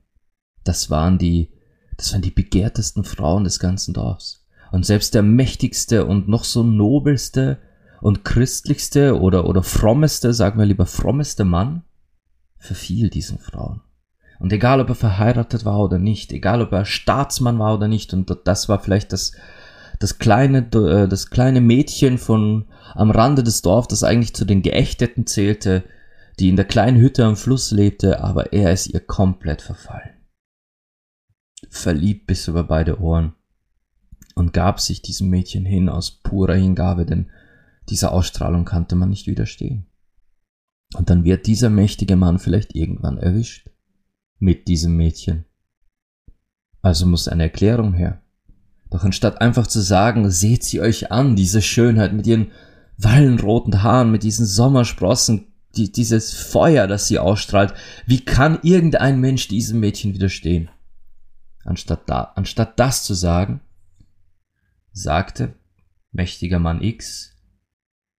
Das 0.66 0.90
waren 0.90 1.18
die, 1.18 1.50
das 1.96 2.12
waren 2.12 2.22
die 2.22 2.30
begehrtesten 2.30 3.04
Frauen 3.04 3.44
des 3.44 3.58
ganzen 3.58 3.94
Dorfs. 3.94 4.44
Und 4.72 4.84
selbst 4.84 5.14
der 5.14 5.22
mächtigste 5.22 6.06
und 6.06 6.28
noch 6.28 6.44
so 6.44 6.62
nobelste 6.62 7.58
und 8.00 8.24
christlichste 8.24 9.18
oder, 9.20 9.46
oder 9.46 9.62
frommeste, 9.62 10.34
sagen 10.34 10.58
wir 10.58 10.66
lieber 10.66 10.86
frommeste 10.86 11.44
Mann, 11.44 11.82
verfiel 12.58 13.10
diesen 13.10 13.38
Frauen. 13.38 13.80
Und 14.38 14.52
egal, 14.52 14.80
ob 14.80 14.88
er 14.88 14.96
verheiratet 14.96 15.64
war 15.64 15.78
oder 15.80 15.98
nicht, 15.98 16.32
egal, 16.32 16.60
ob 16.60 16.72
er 16.72 16.84
Staatsmann 16.84 17.58
war 17.58 17.74
oder 17.74 17.88
nicht, 17.88 18.12
und 18.12 18.36
das 18.44 18.68
war 18.68 18.80
vielleicht 18.80 19.12
das, 19.12 19.32
das 19.98 20.18
kleine, 20.18 20.58
äh, 20.58 21.08
das 21.08 21.30
kleine 21.30 21.60
Mädchen 21.60 22.18
von 22.18 22.66
am 22.94 23.10
Rande 23.10 23.42
des 23.42 23.62
Dorfs, 23.62 23.88
das 23.88 24.02
eigentlich 24.02 24.34
zu 24.34 24.44
den 24.44 24.62
Geächteten 24.62 25.26
zählte, 25.26 25.84
die 26.38 26.50
in 26.50 26.56
der 26.56 26.66
kleinen 26.66 26.98
Hütte 26.98 27.24
am 27.24 27.36
Fluss 27.36 27.70
lebte, 27.70 28.22
aber 28.22 28.52
er 28.52 28.72
ist 28.72 28.88
ihr 28.88 29.00
komplett 29.00 29.62
verfallen 29.62 30.15
verliebt 31.76 32.26
bis 32.26 32.48
über 32.48 32.64
beide 32.64 33.00
Ohren 33.00 33.34
und 34.34 34.52
gab 34.52 34.80
sich 34.80 35.02
diesem 35.02 35.28
Mädchen 35.30 35.64
hin 35.64 35.88
aus 35.88 36.10
purer 36.10 36.54
Hingabe, 36.54 37.06
denn 37.06 37.30
dieser 37.88 38.12
Ausstrahlung 38.12 38.64
kannte 38.64 38.96
man 38.96 39.10
nicht 39.10 39.26
widerstehen. 39.26 39.86
Und 40.94 41.10
dann 41.10 41.24
wird 41.24 41.46
dieser 41.46 41.70
mächtige 41.70 42.16
Mann 42.16 42.38
vielleicht 42.38 42.74
irgendwann 42.74 43.18
erwischt 43.18 43.70
mit 44.38 44.68
diesem 44.68 44.96
Mädchen. 44.96 45.44
Also 46.82 47.06
muss 47.06 47.28
eine 47.28 47.44
Erklärung 47.44 47.94
her. 47.94 48.22
Doch 48.90 49.02
anstatt 49.02 49.40
einfach 49.40 49.66
zu 49.66 49.80
sagen, 49.80 50.30
seht 50.30 50.62
sie 50.62 50.80
euch 50.80 51.10
an, 51.10 51.34
diese 51.34 51.60
Schönheit 51.60 52.12
mit 52.12 52.26
ihren 52.26 52.52
wallenroten 52.98 53.82
Haaren, 53.82 54.12
mit 54.12 54.22
diesen 54.22 54.46
Sommersprossen, 54.46 55.48
die, 55.76 55.90
dieses 55.90 56.34
Feuer, 56.34 56.86
das 56.86 57.08
sie 57.08 57.18
ausstrahlt, 57.18 57.74
wie 58.06 58.24
kann 58.24 58.60
irgendein 58.62 59.20
Mensch 59.20 59.48
diesem 59.48 59.80
Mädchen 59.80 60.14
widerstehen? 60.14 60.70
Anstatt, 61.66 62.08
da, 62.08 62.32
anstatt 62.36 62.78
das 62.78 63.02
zu 63.02 63.14
sagen, 63.14 63.60
sagte 64.92 65.54
mächtiger 66.12 66.60
Mann 66.60 66.80
X, 66.80 67.36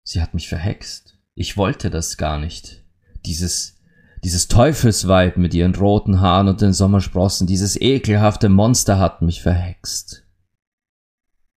sie 0.03 0.21
hat 0.21 0.35
mich 0.35 0.49
verhext. 0.49 1.19
Ich 1.35 1.57
wollte 1.57 1.89
das 1.89 2.17
gar 2.17 2.41
nicht. 2.41 2.85
Dieses, 3.25 3.81
dieses 4.25 4.49
Teufelsweib 4.49 5.37
mit 5.37 5.55
ihren 5.55 5.77
roten 5.77 6.21
Haaren 6.21 6.49
und 6.49 6.61
den 6.61 6.73
Sommersprossen, 6.73 7.47
dieses 7.47 7.81
ekelhafte 7.81 8.49
Monster 8.49 8.99
hat 8.99 9.23
mich 9.23 9.41
verhext. 9.43 10.27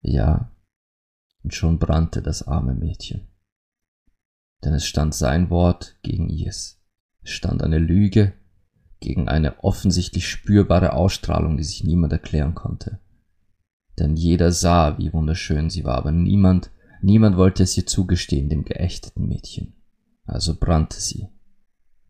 Ja, 0.03 0.53
und 1.43 1.55
schon 1.55 1.79
brannte 1.79 2.21
das 2.21 2.47
arme 2.47 2.75
Mädchen. 2.75 3.29
Denn 4.63 4.75
es 4.75 4.87
stand 4.87 5.15
sein 5.15 5.49
Wort 5.49 5.97
gegen 6.03 6.29
ihrs. 6.29 6.83
Es 7.23 7.31
stand 7.31 7.63
eine 7.63 7.79
Lüge 7.79 8.35
gegen 9.01 9.29
eine 9.29 9.63
offensichtlich 9.63 10.29
spürbare 10.29 10.93
Ausstrahlung, 10.93 11.57
die 11.57 11.65
sich 11.65 11.85
niemand 11.85 12.13
erklären 12.13 12.55
konnte. 12.55 12.99
Denn 13.99 14.17
jeder 14.17 14.53
sah, 14.53 14.99
wie 14.99 15.13
wunderschön 15.13 15.71
sie 15.71 15.85
war, 15.85 15.97
aber 15.97 16.13
niemand, 16.13 16.71
niemand 17.03 17.37
wollte 17.37 17.63
es 17.63 17.77
ihr 17.77 17.87
zugestehen, 17.87 18.49
dem 18.49 18.65
geächteten 18.65 19.27
Mädchen. 19.27 19.75
Also 20.25 20.57
brannte 20.59 21.01
sie. 21.01 21.29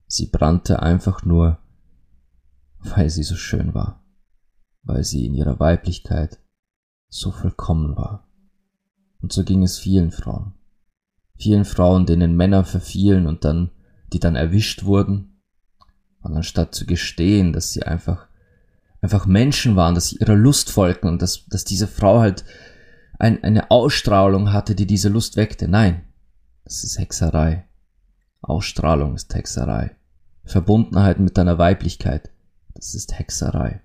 Sie 0.07 0.27
brannte 0.27 0.83
einfach 0.83 1.25
nur, 1.25 1.59
weil 2.81 3.11
sie 3.11 3.23
so 3.23 3.37
schön 3.37 3.75
war, 3.75 4.05
weil 4.83 5.05
sie 5.05 5.27
in 5.27 5.35
ihrer 5.35 5.61
Weiblichkeit 5.61 6.39
so 7.09 7.31
vollkommen 7.31 7.97
war. 7.97 8.29
Und 9.21 9.33
so 9.33 9.45
ging 9.45 9.63
es 9.63 9.79
vielen 9.79 10.11
Frauen. 10.11 10.55
Vielen 11.37 11.65
Frauen, 11.65 12.07
denen 12.07 12.37
Männer 12.37 12.65
verfielen 12.65 13.27
und 13.27 13.45
dann, 13.45 13.71
die 14.13 14.19
dann 14.19 14.37
erwischt 14.37 14.85
wurden. 14.85 15.38
Und 16.29 16.37
anstatt 16.37 16.75
zu 16.75 16.87
gestehen, 16.87 17.53
dass 17.53 17.73
sie 17.73 17.83
einfach, 17.83 18.27
einfach 19.01 19.27
Menschen 19.27 19.77
waren, 19.77 19.95
dass 19.95 20.09
sie 20.09 20.17
ihrer 20.17 20.37
Lust 20.37 20.71
folgten 20.71 21.09
und 21.09 21.23
dass, 21.23 21.47
dass 21.47 21.65
diese 21.65 21.89
Frau 21.89 22.21
halt 22.21 22.45
ein, 23.19 23.43
eine 23.43 23.71
Ausstrahlung 23.71 24.53
hatte, 24.53 24.75
die 24.75 24.87
diese 24.87 25.09
Lust 25.09 25.37
weckte. 25.37 25.69
Nein, 25.69 26.03
das 26.65 26.85
ist 26.85 26.99
Hexerei. 26.99 27.65
Ausstrahlung 28.41 29.15
ist 29.15 29.35
Hexerei. 29.35 29.97
Verbundenheit 30.45 31.19
mit 31.19 31.37
deiner 31.37 31.59
Weiblichkeit, 31.59 32.31
das 32.75 32.95
ist 32.95 33.19
Hexerei. 33.19 33.83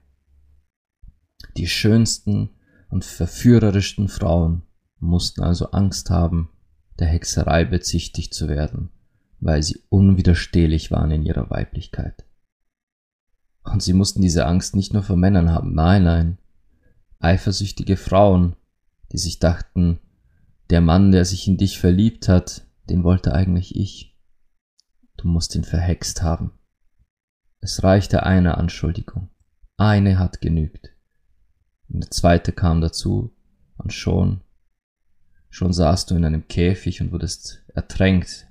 Die 1.58 1.68
schönsten 1.68 2.52
und 2.90 3.04
verführerischsten 3.04 4.08
Frauen 4.08 4.64
mussten 5.00 5.44
also 5.44 5.72
Angst 5.72 6.10
haben, 6.10 6.50
der 7.00 7.08
Hexerei 7.08 7.66
bezichtigt 7.66 8.34
zu 8.34 8.48
werden, 8.48 8.92
weil 9.40 9.62
sie 9.62 9.84
unwiderstehlich 9.90 10.92
waren 10.92 11.12
in 11.12 11.24
ihrer 11.24 11.50
Weiblichkeit. 11.50 12.24
Und 13.64 13.82
sie 13.82 13.94
mussten 13.94 14.22
diese 14.22 14.46
Angst 14.46 14.76
nicht 14.76 14.94
nur 14.94 15.04
vor 15.04 15.16
Männern 15.16 15.52
haben, 15.52 15.74
nein, 15.74 16.04
nein, 16.04 16.38
eifersüchtige 17.20 17.98
Frauen, 17.98 18.56
die 19.12 19.18
sich 19.18 19.40
dachten, 19.40 20.00
der 20.70 20.82
Mann, 20.82 21.12
der 21.12 21.26
sich 21.26 21.48
in 21.48 21.58
dich 21.58 21.80
verliebt 21.80 22.28
hat, 22.28 22.66
den 22.90 23.04
wollte 23.04 23.34
eigentlich 23.34 23.76
ich. 23.76 24.18
Du 25.18 25.28
musst 25.28 25.56
ihn 25.56 25.64
verhext 25.64 26.22
haben. 26.22 26.52
Es 27.60 27.84
reichte 27.84 28.24
eine 28.24 28.58
Anschuldigung. 28.58 29.30
Eine 29.78 30.20
hat 30.20 30.42
genügt. 30.42 30.90
Und 31.88 32.04
der 32.04 32.12
zweite 32.12 32.52
kam 32.52 32.82
dazu, 32.82 33.34
und 33.78 33.94
schon 33.94 34.42
Schon 35.54 35.72
saßt 35.72 36.10
du 36.10 36.16
in 36.16 36.26
einem 36.26 36.48
Käfig 36.48 37.00
und 37.00 37.12
wurdest 37.12 37.64
ertränkt, 37.76 38.48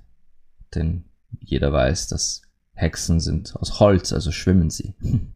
denn 0.73 1.03
jeder 1.41 1.73
weiß, 1.73 2.07
dass 2.07 2.42
Hexen 2.73 3.19
sind 3.19 3.55
aus 3.55 3.79
Holz, 3.79 4.13
also 4.13 4.31
schwimmen 4.31 4.69
sie. 4.69 4.95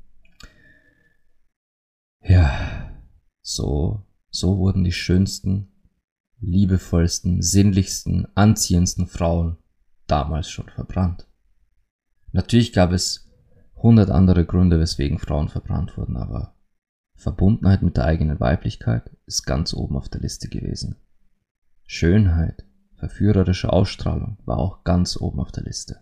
ja, 2.21 2.91
so, 3.41 4.05
so 4.29 4.57
wurden 4.57 4.83
die 4.83 4.91
schönsten, 4.91 5.71
liebevollsten, 6.39 7.41
sinnlichsten, 7.41 8.27
anziehendsten 8.35 9.07
Frauen 9.07 9.57
damals 10.07 10.49
schon 10.49 10.69
verbrannt. 10.69 11.27
Natürlich 12.31 12.73
gab 12.73 12.91
es 12.91 13.29
hundert 13.75 14.09
andere 14.09 14.45
Gründe, 14.45 14.79
weswegen 14.79 15.19
Frauen 15.19 15.49
verbrannt 15.49 15.97
wurden, 15.97 16.17
aber 16.17 16.55
Verbundenheit 17.15 17.81
mit 17.81 17.97
der 17.97 18.05
eigenen 18.05 18.39
Weiblichkeit 18.39 19.09
ist 19.25 19.45
ganz 19.45 19.73
oben 19.73 19.97
auf 19.97 20.09
der 20.09 20.21
Liste 20.21 20.49
gewesen. 20.49 20.97
Schönheit, 21.85 22.65
verführerische 22.95 23.71
Ausstrahlung 23.71 24.37
war 24.45 24.57
auch 24.57 24.83
ganz 24.83 25.17
oben 25.17 25.39
auf 25.39 25.51
der 25.51 25.63
Liste. 25.63 26.01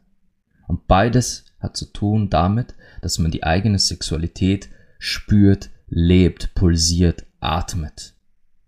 Und 0.68 0.88
beides 0.88 1.46
hat 1.60 1.78
zu 1.78 1.86
tun 1.86 2.30
damit, 2.30 2.76
dass 3.02 3.20
man 3.20 3.32
die 3.32 3.44
eigene 3.44 3.80
Sexualität 3.80 4.70
spürt, 5.00 5.70
lebt, 5.88 6.56
pulsiert, 6.56 7.26
atmet. 7.40 8.16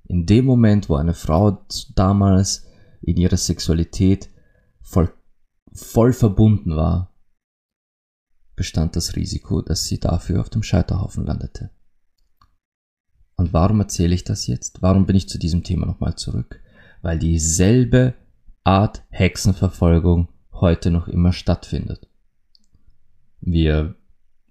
In 0.06 0.26
dem 0.26 0.46
Moment, 0.46 0.90
wo 0.90 0.96
eine 0.96 1.14
Frau 1.14 1.66
damals 1.96 2.66
in 3.02 3.18
ihrer 3.18 3.38
Sexualität 3.38 4.30
voll, 4.82 5.12
voll 5.74 6.14
verbunden 6.14 6.76
war, 6.76 7.14
bestand 8.56 8.96
das 8.96 9.16
Risiko, 9.16 9.62
dass 9.62 9.86
sie 9.86 10.00
dafür 10.00 10.42
auf 10.42 10.50
dem 10.50 10.64
Scheiterhaufen 10.64 11.26
landete. 11.26 11.72
Und 13.36 13.54
warum 13.54 13.80
erzähle 13.82 14.16
ich 14.16 14.24
das 14.24 14.48
jetzt? 14.48 14.82
Warum 14.82 15.06
bin 15.06 15.16
ich 15.16 15.30
zu 15.30 15.38
diesem 15.38 15.64
Thema 15.64 15.86
nochmal 15.86 16.16
zurück? 16.16 16.60
weil 17.02 17.20
dieselbe 17.20 18.16
Art 18.64 19.04
Hexenverfolgung 19.10 20.28
heute 20.62 20.92
noch 20.92 21.08
immer 21.08 21.34
stattfindet. 21.34 22.08
Wir, 23.40 23.96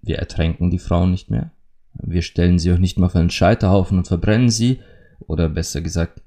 wir 0.01 0.17
ertränken 0.19 0.69
die 0.69 0.79
Frauen 0.79 1.11
nicht 1.11 1.29
mehr. 1.29 1.51
Wir 1.93 2.21
stellen 2.21 2.59
sie 2.59 2.71
auch 2.71 2.77
nicht 2.77 2.97
mehr 2.97 3.07
auf 3.07 3.15
einen 3.15 3.29
Scheiterhaufen 3.29 3.97
und 3.97 4.07
verbrennen 4.07 4.49
sie. 4.49 4.81
Oder 5.19 5.49
besser 5.49 5.81
gesagt, 5.81 6.21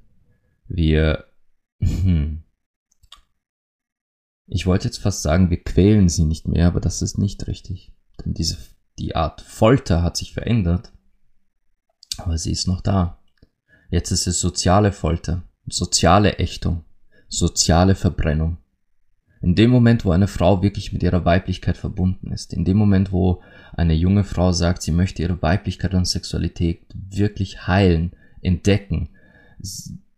wir, 0.66 1.24
hm, 1.80 2.42
ich 4.46 4.66
wollte 4.66 4.88
jetzt 4.88 4.98
fast 4.98 5.22
sagen, 5.22 5.50
wir 5.50 5.62
quälen 5.62 6.08
sie 6.08 6.24
nicht 6.24 6.48
mehr, 6.48 6.66
aber 6.66 6.80
das 6.80 7.02
ist 7.02 7.18
nicht 7.18 7.46
richtig. 7.46 7.92
Denn 8.24 8.34
diese, 8.34 8.56
die 8.98 9.16
Art 9.16 9.40
Folter 9.40 10.02
hat 10.02 10.16
sich 10.16 10.32
verändert. 10.32 10.92
Aber 12.18 12.36
sie 12.36 12.50
ist 12.50 12.66
noch 12.66 12.80
da. 12.80 13.18
Jetzt 13.90 14.10
ist 14.10 14.26
es 14.26 14.40
soziale 14.40 14.92
Folter 14.92 15.42
soziale 15.72 16.38
Ächtung, 16.38 16.84
soziale 17.28 17.94
Verbrennung. 17.94 18.58
In 19.42 19.54
dem 19.54 19.70
Moment, 19.70 20.04
wo 20.04 20.10
eine 20.10 20.28
Frau 20.28 20.62
wirklich 20.62 20.92
mit 20.92 21.02
ihrer 21.02 21.24
Weiblichkeit 21.24 21.78
verbunden 21.78 22.30
ist, 22.30 22.52
in 22.52 22.64
dem 22.64 22.76
Moment, 22.76 23.10
wo 23.10 23.42
eine 23.72 23.94
junge 23.94 24.24
Frau 24.24 24.52
sagt, 24.52 24.82
sie 24.82 24.92
möchte 24.92 25.22
ihre 25.22 25.40
Weiblichkeit 25.40 25.94
und 25.94 26.04
Sexualität 26.04 26.86
wirklich 26.94 27.66
heilen, 27.66 28.12
entdecken, 28.42 29.08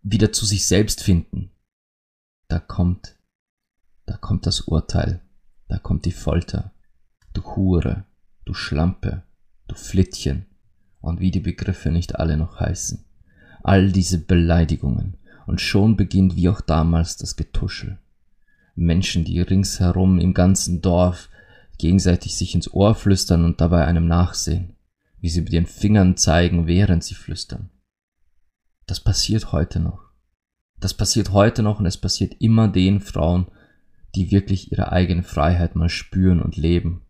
wieder 0.02 0.32
zu 0.32 0.44
sich 0.44 0.66
selbst 0.66 1.02
finden, 1.02 1.50
da 2.48 2.58
kommt, 2.58 3.16
da 4.06 4.16
kommt 4.16 4.46
das 4.46 4.62
Urteil, 4.62 5.20
da 5.68 5.78
kommt 5.78 6.04
die 6.04 6.12
Folter, 6.12 6.72
du 7.32 7.42
Hure, 7.54 8.04
du 8.44 8.54
Schlampe, 8.54 9.22
du 9.68 9.76
Flittchen 9.76 10.46
und 11.00 11.20
wie 11.20 11.30
die 11.30 11.40
Begriffe 11.40 11.90
nicht 11.90 12.16
alle 12.16 12.36
noch 12.36 12.58
heißen. 12.58 13.04
All 13.62 13.92
diese 13.92 14.18
Beleidigungen, 14.18 15.16
und 15.46 15.60
schon 15.60 15.96
beginnt 15.96 16.36
wie 16.36 16.48
auch 16.48 16.60
damals 16.60 17.16
das 17.16 17.36
Getuschel. 17.36 17.98
Menschen, 18.74 19.24
die 19.24 19.40
ringsherum 19.40 20.18
im 20.18 20.34
ganzen 20.34 20.80
Dorf 20.80 21.28
gegenseitig 21.78 22.36
sich 22.36 22.54
ins 22.54 22.72
Ohr 22.72 22.94
flüstern 22.94 23.44
und 23.44 23.60
dabei 23.60 23.86
einem 23.86 24.06
nachsehen, 24.06 24.76
wie 25.20 25.28
sie 25.28 25.42
mit 25.42 25.52
ihren 25.52 25.66
Fingern 25.66 26.16
zeigen, 26.16 26.66
während 26.66 27.04
sie 27.04 27.14
flüstern. 27.14 27.70
Das 28.86 29.00
passiert 29.00 29.52
heute 29.52 29.80
noch. 29.80 30.00
Das 30.80 30.94
passiert 30.94 31.32
heute 31.32 31.62
noch 31.62 31.78
und 31.78 31.86
es 31.86 31.96
passiert 31.96 32.34
immer 32.40 32.68
den 32.68 33.00
Frauen, 33.00 33.46
die 34.14 34.30
wirklich 34.30 34.72
ihre 34.72 34.92
eigene 34.92 35.22
Freiheit 35.22 35.76
mal 35.76 35.88
spüren 35.88 36.42
und 36.42 36.56
leben, 36.56 37.02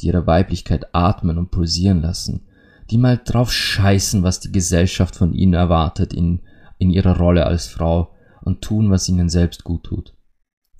die 0.00 0.06
ihre 0.06 0.26
Weiblichkeit 0.26 0.94
atmen 0.94 1.38
und 1.38 1.50
pulsieren 1.50 2.00
lassen, 2.00 2.46
die 2.90 2.98
mal 2.98 3.20
drauf 3.22 3.52
scheißen, 3.52 4.22
was 4.22 4.40
die 4.40 4.52
Gesellschaft 4.52 5.16
von 5.16 5.34
ihnen 5.34 5.54
erwartet 5.54 6.12
in 6.12 6.40
in 6.78 6.90
ihrer 6.90 7.16
Rolle 7.16 7.46
als 7.46 7.66
Frau 7.66 8.14
und 8.42 8.62
tun, 8.62 8.90
was 8.90 9.08
ihnen 9.08 9.28
selbst 9.28 9.64
gut 9.64 9.84
tut. 9.84 10.14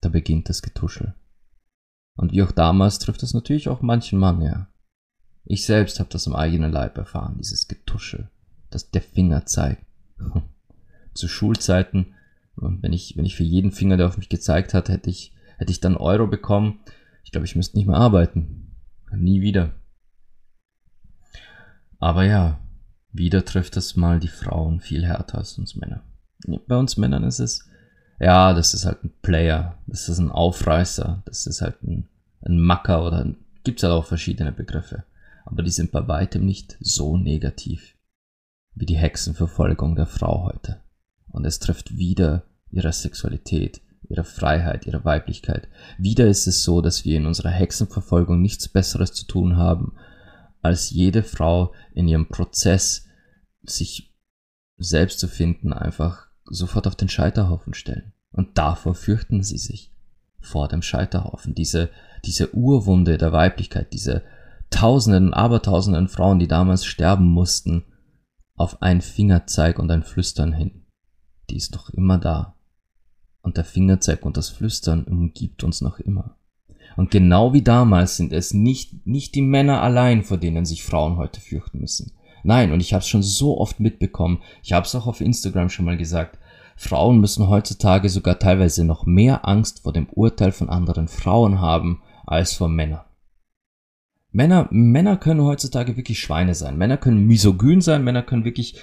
Da 0.07 0.11
beginnt 0.11 0.49
das 0.49 0.63
Getuschel. 0.63 1.17
Und 2.15 2.31
wie 2.31 2.45
auch 2.45 2.53
damals 2.53 3.01
trifft 3.01 3.25
das 3.25 3.35
natürlich 3.35 3.69
auch 3.69 3.83
manchen 3.83 4.21
Mann, 4.21 4.41
ja. 4.41 4.69
Ich 5.43 5.67
selbst 5.67 5.99
habe 5.99 6.09
das 6.11 6.29
im 6.29 6.37
eigenen 6.37 6.71
Leib 6.71 6.97
erfahren, 6.97 7.39
dieses 7.39 7.67
Getuschel, 7.67 8.31
das 8.71 8.93
der 8.93 9.03
Finger 9.03 9.47
zeigt. 9.47 9.85
Zu 11.15 11.27
Schulzeiten, 11.27 12.15
wenn 12.55 12.93
ich, 12.93 13.17
wenn 13.17 13.25
ich 13.25 13.35
für 13.35 13.43
jeden 13.43 13.73
Finger, 13.73 13.97
der 13.97 14.07
auf 14.07 14.17
mich 14.17 14.29
gezeigt 14.29 14.75
hat, 14.75 14.91
hätte 14.91 15.11
ich, 15.11 15.35
hätte 15.59 15.73
ich 15.73 15.81
dann 15.81 15.97
Euro 15.97 16.29
bekommen. 16.29 16.79
Ich 17.25 17.33
glaube, 17.33 17.47
ich 17.47 17.57
müsste 17.57 17.77
nicht 17.77 17.89
mehr 17.89 17.97
arbeiten. 17.97 18.77
Nie 19.13 19.41
wieder. 19.41 19.75
Aber 21.99 22.23
ja, 22.23 22.61
wieder 23.11 23.45
trifft 23.45 23.77
es 23.77 23.97
mal 23.97 24.21
die 24.21 24.29
Frauen 24.29 24.79
viel 24.79 25.05
härter 25.05 25.39
als 25.39 25.59
uns 25.59 25.75
Männer. 25.75 26.05
Bei 26.69 26.77
uns 26.77 26.97
Männern 26.97 27.25
ist 27.25 27.41
es, 27.41 27.69
ja, 28.19 28.55
das 28.55 28.75
ist 28.75 28.87
halt 28.87 29.05
ein 29.05 29.13
Player, 29.23 29.79
das 29.87 30.09
ist 30.09 30.19
ein 30.19 30.31
Aufreißer, 30.31 31.23
das 31.27 31.47
ist 31.47 31.61
halt 31.61 31.83
ein, 31.83 32.09
ein 32.43 32.59
Macker 32.59 33.05
oder 33.05 33.27
gibt 33.65 33.81
es 33.81 33.83
halt 33.83 33.93
auch 33.93 34.07
verschiedene 34.07 34.53
Begriffe. 34.53 35.05
Aber 35.45 35.63
die 35.63 35.71
sind 35.71 35.93
bei 35.93 36.07
weitem 36.09 36.45
nicht 36.45 36.77
so 36.81 37.17
negativ 37.17 37.95
wie 38.75 38.87
die 38.87 38.97
Hexenverfolgung 38.97 39.97
der 39.97 40.07
Frau 40.07 40.45
heute. 40.45 40.81
Und 41.29 41.45
es 41.45 41.59
trifft 41.59 41.97
wieder 41.97 42.45
ihre 42.71 42.93
Sexualität, 42.93 43.81
ihre 44.09 44.25
Freiheit, 44.25 44.87
ihre 44.87 45.05
Weiblichkeit. 45.05 45.69
Wieder 45.99 46.27
ist 46.27 46.47
es 46.47 46.63
so, 46.63 46.81
dass 46.81 47.05
wir 47.05 47.17
in 47.17 47.27
unserer 47.27 47.51
Hexenverfolgung 47.51 48.41
nichts 48.41 48.69
Besseres 48.69 49.13
zu 49.13 49.27
tun 49.27 49.57
haben, 49.57 49.95
als 50.63 50.91
jede 50.91 51.23
Frau 51.23 51.73
in 51.95 52.09
ihrem 52.09 52.29
Prozess 52.29 53.07
sich 53.63 54.15
selbst 54.79 55.21
zu 55.21 55.29
finden, 55.29 55.73
einfach 55.73 56.26
sofort 56.49 56.87
auf 56.87 56.97
den 56.97 57.09
Scheiterhaufen 57.09 57.75
stellen. 57.75 58.13
Und 58.33 58.59
davor 58.59 58.95
fürchten 58.95 59.43
sie 59.43 59.59
sich. 59.59 59.93
Vor 60.41 60.69
dem 60.69 60.83
Scheiterhaufen. 60.83 61.55
Diese, 61.55 61.91
diese 62.25 62.55
Urwunde 62.55 63.19
der 63.19 63.33
Weiblichkeit, 63.33 63.93
diese 63.93 64.23
Tausenden, 64.71 65.33
Abertausenden 65.33 66.09
Frauen, 66.09 66.39
die 66.39 66.49
damals 66.49 66.85
sterben 66.85 67.27
mussten, 67.27 67.85
auf 68.55 68.83
ein 68.83 69.01
Fingerzeig 69.01 69.79
und 69.79 69.91
ein 69.91 70.03
Flüstern 70.03 70.53
hin. 70.53 70.87
Die 71.51 71.57
ist 71.57 71.75
noch 71.75 71.91
immer 71.91 72.19
da. 72.19 72.57
Und 73.43 73.57
der 73.57 73.65
Fingerzeig 73.65 74.25
und 74.25 74.37
das 74.37 74.49
Flüstern 74.49 75.05
umgibt 75.05 75.63
uns 75.63 75.81
noch 75.81 75.99
immer. 75.99 76.37
Und 76.97 77.11
genau 77.11 77.53
wie 77.53 77.63
damals 77.63 78.17
sind 78.17 78.33
es 78.33 78.55
nicht, 78.55 79.07
nicht 79.07 79.35
die 79.35 79.43
Männer 79.43 79.83
allein, 79.83 80.25
vor 80.25 80.39
denen 80.39 80.65
sich 80.65 80.83
Frauen 80.83 81.17
heute 81.17 81.41
fürchten 81.41 81.79
müssen. 81.79 82.13
Nein, 82.47 82.71
und 82.71 82.81
ich 82.81 82.95
habe 82.95 83.03
es 83.03 83.09
schon 83.09 83.25
so 83.25 83.59
oft 83.59 83.81
mitbekommen, 83.81 84.41
ich 84.63 84.73
habe 84.73 84.87
es 84.87 84.95
auch 84.95 85.09
auf 85.09 85.21
Instagram 85.21 85.69
schon 85.69 85.85
mal 85.85 85.97
gesagt, 85.97 86.39
Frauen 86.77 87.21
müssen 87.21 87.49
heutzutage 87.49 88.09
sogar 88.09 88.39
teilweise 88.39 88.85
noch 88.85 89.05
mehr 89.05 89.49
Angst 89.49 89.83
vor 89.83 89.93
dem 89.93 90.09
Urteil 90.11 90.53
von 90.53 90.69
anderen 90.69 91.09
Frauen 91.09 91.61
haben 91.61 92.03
als 92.25 92.53
vor 92.53 92.69
Männern. 92.69 93.01
Männer, 94.31 94.69
Männer 94.71 95.17
können 95.17 95.41
heutzutage 95.41 95.97
wirklich 95.97 96.21
Schweine 96.21 96.55
sein. 96.55 96.77
Männer 96.77 96.99
können 96.99 97.27
misogyn 97.27 97.81
sein. 97.81 98.05
Männer 98.05 98.23
können 98.23 98.45
wirklich 98.45 98.79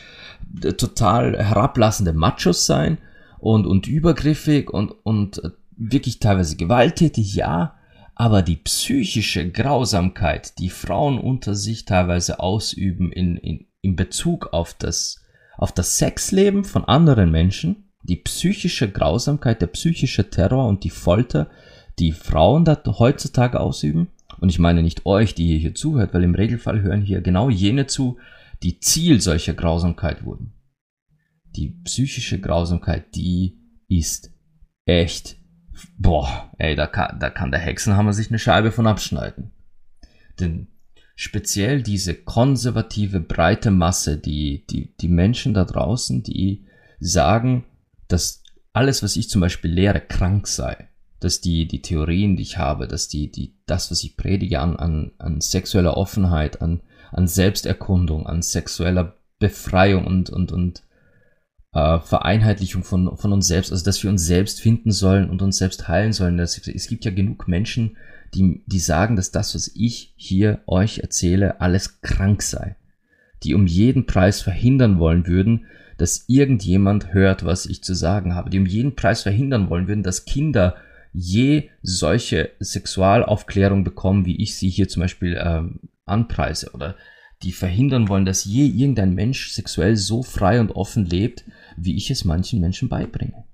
äh, 0.64 0.74
total 0.74 1.38
herablassende 1.38 2.12
Machos 2.12 2.66
sein 2.66 2.98
und, 3.38 3.68
und 3.68 3.88
übergriffig 3.88 4.72
und, 4.72 4.92
und 5.04 5.44
äh, 5.44 5.52
wirklich 5.78 6.20
teilweise 6.20 6.56
gewalttätig, 6.56 7.36
ja. 7.36 7.76
Aber 8.16 8.42
die 8.42 8.58
psychische 8.58 9.50
Grausamkeit, 9.50 10.60
die 10.60 10.70
Frauen 10.70 11.18
unter 11.18 11.56
sich 11.56 11.86
teilweise 11.86 12.40
ausüben 12.40 13.12
in, 13.12 13.38
in, 13.38 13.66
in 13.82 13.96
Bezug 13.96 14.54
auf 14.54 14.74
das, 14.74 15.24
auf 15.58 15.72
das 15.72 15.98
Sexleben 15.98 16.64
von 16.64 16.86
anderen 16.86 17.32
Menschen, 17.32 17.90
die 18.04 18.18
psychische 18.18 18.92
Grausamkeit, 18.92 19.62
der 19.62 19.68
psychische 19.68 20.30
Terror 20.30 20.68
und 20.68 20.84
die 20.84 20.90
Folter, 20.90 21.50
die 22.00 22.12
Frauen 22.12 22.66
da 22.66 22.82
heutzutage 22.86 23.60
ausüben, 23.60 24.10
und 24.40 24.50
ich 24.50 24.60
meine 24.60 24.84
nicht 24.84 25.06
euch, 25.06 25.36
die 25.36 25.54
ihr 25.54 25.60
hier 25.60 25.74
zuhört, 25.74 26.14
weil 26.14 26.24
im 26.24 26.36
Regelfall 26.36 26.82
hören 26.82 27.02
hier 27.02 27.22
genau 27.22 27.50
jene 27.50 27.88
zu, 27.88 28.18
die 28.62 28.80
Ziel 28.80 29.22
solcher 29.22 29.54
Grausamkeit 29.54 30.26
wurden. 30.26 30.54
Die 31.56 31.70
psychische 31.86 32.40
Grausamkeit, 32.40 33.16
die 33.16 33.58
ist 33.88 34.34
echt, 34.86 35.38
boah, 35.98 36.52
ey, 36.58 36.76
da 36.76 36.88
kann, 36.88 37.20
da 37.20 37.30
kann 37.30 37.52
der 37.52 37.60
Hexenhammer 37.60 38.14
sich 38.14 38.30
eine 38.30 38.40
Scheibe 38.40 38.72
von 38.72 38.88
abschneiden. 38.88 39.52
Denn 40.40 40.68
speziell 41.16 41.84
diese 41.84 42.16
konservative, 42.16 43.20
breite 43.20 43.72
Masse, 43.72 44.18
die, 44.18 44.66
die, 44.68 44.96
die 44.98 45.08
Menschen 45.08 45.54
da 45.54 45.66
draußen, 45.66 46.24
die 46.24 46.66
sagen, 47.00 47.66
dass 48.08 48.44
alles, 48.74 49.04
was 49.04 49.16
ich 49.16 49.30
zum 49.30 49.42
Beispiel 49.42 49.72
lehre, 49.72 50.02
krank 50.02 50.48
sei 50.48 50.90
dass 51.24 51.40
die, 51.40 51.68
die 51.68 51.82
Theorien, 51.82 52.36
die 52.36 52.44
ich 52.44 52.58
habe, 52.58 52.88
dass 52.88 53.08
die, 53.08 53.32
die, 53.32 53.56
das, 53.66 53.90
was 53.92 54.04
ich 54.04 54.18
predige 54.18 54.60
an, 54.60 54.76
an, 54.76 55.12
an 55.20 55.40
sexueller 55.40 55.96
Offenheit, 55.96 56.62
an, 56.62 56.82
an 57.12 57.28
Selbsterkundung, 57.28 58.28
an 58.28 58.42
sexueller 58.42 59.16
Befreiung 59.40 60.06
und, 60.06 60.30
und, 60.30 60.52
und 60.52 60.84
äh, 61.74 62.00
Vereinheitlichung 62.00 62.84
von, 62.84 63.18
von 63.18 63.34
uns 63.34 63.48
selbst, 63.48 63.72
also 63.72 63.84
dass 63.84 64.02
wir 64.04 64.10
uns 64.10 64.26
selbst 64.26 64.62
finden 64.62 64.92
sollen 64.92 65.30
und 65.30 65.42
uns 65.42 65.58
selbst 65.58 65.88
heilen 65.88 66.14
sollen. 66.14 66.38
Das, 66.38 66.58
es 66.68 66.88
gibt 66.88 67.06
ja 67.06 67.12
genug 67.12 67.48
Menschen, 67.48 67.98
die, 68.34 68.64
die 68.66 68.80
sagen, 68.80 69.16
dass 69.16 69.32
das, 69.32 69.56
was 69.56 69.72
ich 69.76 70.14
hier 70.16 70.62
euch 70.66 71.00
erzähle, 71.00 71.62
alles 71.62 72.02
krank 72.02 72.42
sei. 72.42 72.76
Die 73.44 73.54
um 73.54 73.68
jeden 73.68 74.06
Preis 74.06 74.42
verhindern 74.42 75.00
wollen 75.00 75.28
würden, 75.28 75.66
dass 75.98 76.26
irgendjemand 76.28 77.14
hört, 77.14 77.46
was 77.46 77.66
ich 77.66 77.84
zu 77.84 77.94
sagen 77.94 78.34
habe. 78.34 78.50
Die 78.50 78.60
um 78.60 78.66
jeden 78.66 78.96
Preis 78.96 79.24
verhindern 79.24 79.70
wollen 79.70 79.88
würden, 79.88 80.04
dass 80.04 80.26
Kinder 80.26 80.76
je 81.12 81.70
solche 81.84 82.52
Sexualaufklärung 82.60 83.84
bekommen, 83.84 84.26
wie 84.26 84.42
ich 84.42 84.56
sie 84.56 84.70
hier 84.70 84.88
zum 84.88 85.02
Beispiel 85.02 85.40
ähm, 85.40 85.82
anpreise 86.06 86.72
oder 86.74 86.96
die 87.44 87.52
verhindern 87.52 88.08
wollen, 88.08 88.26
dass 88.26 88.46
je 88.46 88.66
irgendein 88.66 89.14
Mensch 89.14 89.52
sexuell 89.52 89.96
so 89.96 90.24
frei 90.24 90.60
und 90.60 90.72
offen 90.72 91.06
lebt, 91.06 91.44
wie 91.78 91.96
ich 91.96 92.10
es 92.12 92.26
manchen 92.26 92.60
Menschen 92.60 92.90
beibringe. 92.90 93.46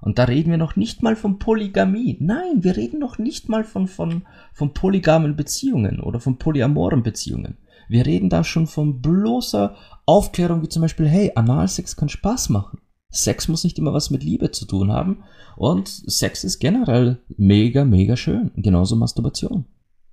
Und 0.00 0.18
da 0.18 0.24
reden 0.24 0.50
wir 0.50 0.58
noch 0.58 0.76
nicht 0.76 1.02
mal 1.02 1.16
von 1.16 1.38
Polygamie. 1.38 2.16
Nein, 2.20 2.62
wir 2.62 2.76
reden 2.76 3.00
noch 3.00 3.18
nicht 3.18 3.48
mal 3.48 3.64
von, 3.64 3.88
von, 3.88 4.22
von 4.52 4.72
polygamen 4.72 5.34
Beziehungen 5.34 6.00
oder 6.00 6.20
von 6.20 6.38
polyamoren 6.38 7.02
Beziehungen. 7.02 7.58
Wir 7.88 8.06
reden 8.06 8.28
da 8.28 8.44
schon 8.44 8.66
von 8.66 9.00
bloßer 9.00 9.74
Aufklärung, 10.06 10.62
wie 10.62 10.68
zum 10.68 10.82
Beispiel, 10.82 11.08
hey, 11.08 11.32
Analsex 11.34 11.96
kann 11.96 12.08
Spaß 12.08 12.50
machen. 12.50 12.80
Sex 13.10 13.48
muss 13.48 13.64
nicht 13.64 13.78
immer 13.78 13.94
was 13.94 14.10
mit 14.10 14.22
Liebe 14.22 14.50
zu 14.50 14.66
tun 14.66 14.92
haben 14.92 15.24
und 15.56 15.88
Sex 15.88 16.44
ist 16.44 16.58
generell 16.58 17.22
mega, 17.36 17.84
mega 17.84 18.16
schön. 18.16 18.52
Genauso 18.56 18.96
Masturbation. 18.96 19.64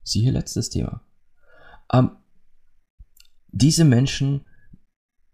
Siehe 0.01 0.31
letztes 0.31 0.69
Thema. 0.69 1.01
Ähm, 1.91 2.11
diese 3.49 3.83
Menschen 3.83 4.45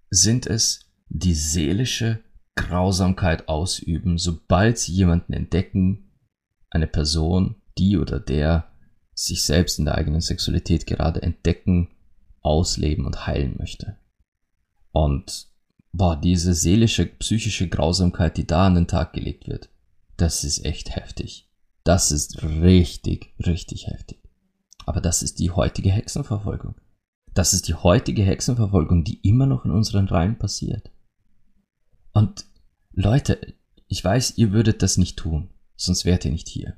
sind 0.09 0.47
es, 0.47 0.90
die 1.13 1.33
seelische 1.33 2.19
Grausamkeit 2.55 3.49
ausüben, 3.49 4.17
sobald 4.17 4.77
sie 4.77 4.93
jemanden 4.93 5.33
entdecken, 5.33 6.11
eine 6.69 6.87
Person, 6.87 7.55
die 7.77 7.97
oder 7.97 8.19
der 8.19 8.71
sich 9.13 9.43
selbst 9.43 9.77
in 9.77 9.85
der 9.85 9.95
eigenen 9.95 10.21
Sexualität 10.21 10.85
gerade 10.87 11.21
entdecken, 11.21 11.89
ausleben 12.41 13.05
und 13.05 13.27
heilen 13.27 13.55
möchte. 13.57 13.97
Und 14.91 15.47
boah, 15.91 16.15
diese 16.15 16.53
seelische, 16.53 17.05
psychische 17.05 17.67
Grausamkeit, 17.67 18.37
die 18.37 18.47
da 18.47 18.67
an 18.67 18.75
den 18.75 18.87
Tag 18.87 19.13
gelegt 19.13 19.47
wird, 19.47 19.69
das 20.17 20.43
ist 20.43 20.65
echt 20.65 20.95
heftig. 20.95 21.49
Das 21.83 22.11
ist 22.11 22.41
richtig, 22.43 23.33
richtig 23.45 23.87
heftig. 23.87 24.19
Aber 24.85 25.01
das 25.01 25.23
ist 25.23 25.39
die 25.39 25.51
heutige 25.51 25.91
Hexenverfolgung. 25.91 26.75
Das 27.33 27.53
ist 27.53 27.67
die 27.67 27.75
heutige 27.75 28.23
Hexenverfolgung, 28.23 29.03
die 29.03 29.19
immer 29.27 29.45
noch 29.45 29.65
in 29.65 29.71
unseren 29.71 30.07
Reihen 30.07 30.37
passiert. 30.37 30.89
Und 32.13 32.45
Leute, 32.93 33.55
ich 33.87 34.03
weiß, 34.03 34.37
ihr 34.37 34.51
würdet 34.51 34.81
das 34.81 34.97
nicht 34.97 35.17
tun, 35.17 35.49
sonst 35.75 36.05
wärt 36.05 36.25
ihr 36.25 36.31
nicht 36.31 36.47
hier. 36.47 36.75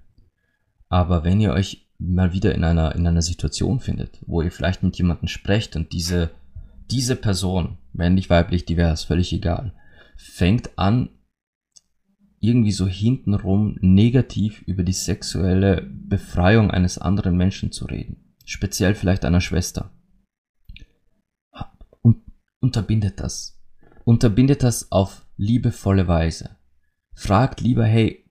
Aber 0.90 1.24
wenn 1.24 1.40
ihr 1.40 1.54
euch 1.54 1.90
mal 1.98 2.34
wieder 2.34 2.54
in 2.54 2.64
einer, 2.64 2.96
in 2.96 3.08
einer 3.08 3.22
Situation 3.22 3.80
findet, 3.80 4.20
wo 4.26 4.42
ihr 4.42 4.52
vielleicht 4.52 4.84
mit 4.84 4.98
jemandem 4.98 5.28
sprecht 5.28 5.76
und 5.76 5.94
diese 5.94 6.32
diese 6.94 7.16
Person, 7.16 7.78
männlich, 7.92 8.30
weiblich, 8.30 8.66
divers, 8.66 9.04
völlig 9.04 9.34
egal, 9.34 9.74
fängt 10.16 10.78
an, 10.78 11.10
irgendwie 12.40 12.72
so 12.72 12.88
hintenrum 12.88 13.78
negativ 13.80 14.62
über 14.64 14.84
die 14.84 14.94
sexuelle 14.94 15.82
Befreiung 15.82 16.72
eines 16.72 16.98
anderen 16.98 17.38
Menschen 17.38 17.72
zu 17.72 17.86
reden. 17.86 18.36
Speziell 18.46 18.96
vielleicht 18.96 19.24
einer 19.24 19.40
Schwester. 19.40 19.92
Und 22.02 22.18
unterbindet 22.60 23.20
das. 23.22 23.62
Unterbindet 24.04 24.62
das 24.64 24.92
auf 24.92 25.23
liebevolle 25.38 26.08
Weise. 26.08 26.58
Fragt 27.14 27.62
lieber, 27.62 27.86
hey, 27.86 28.26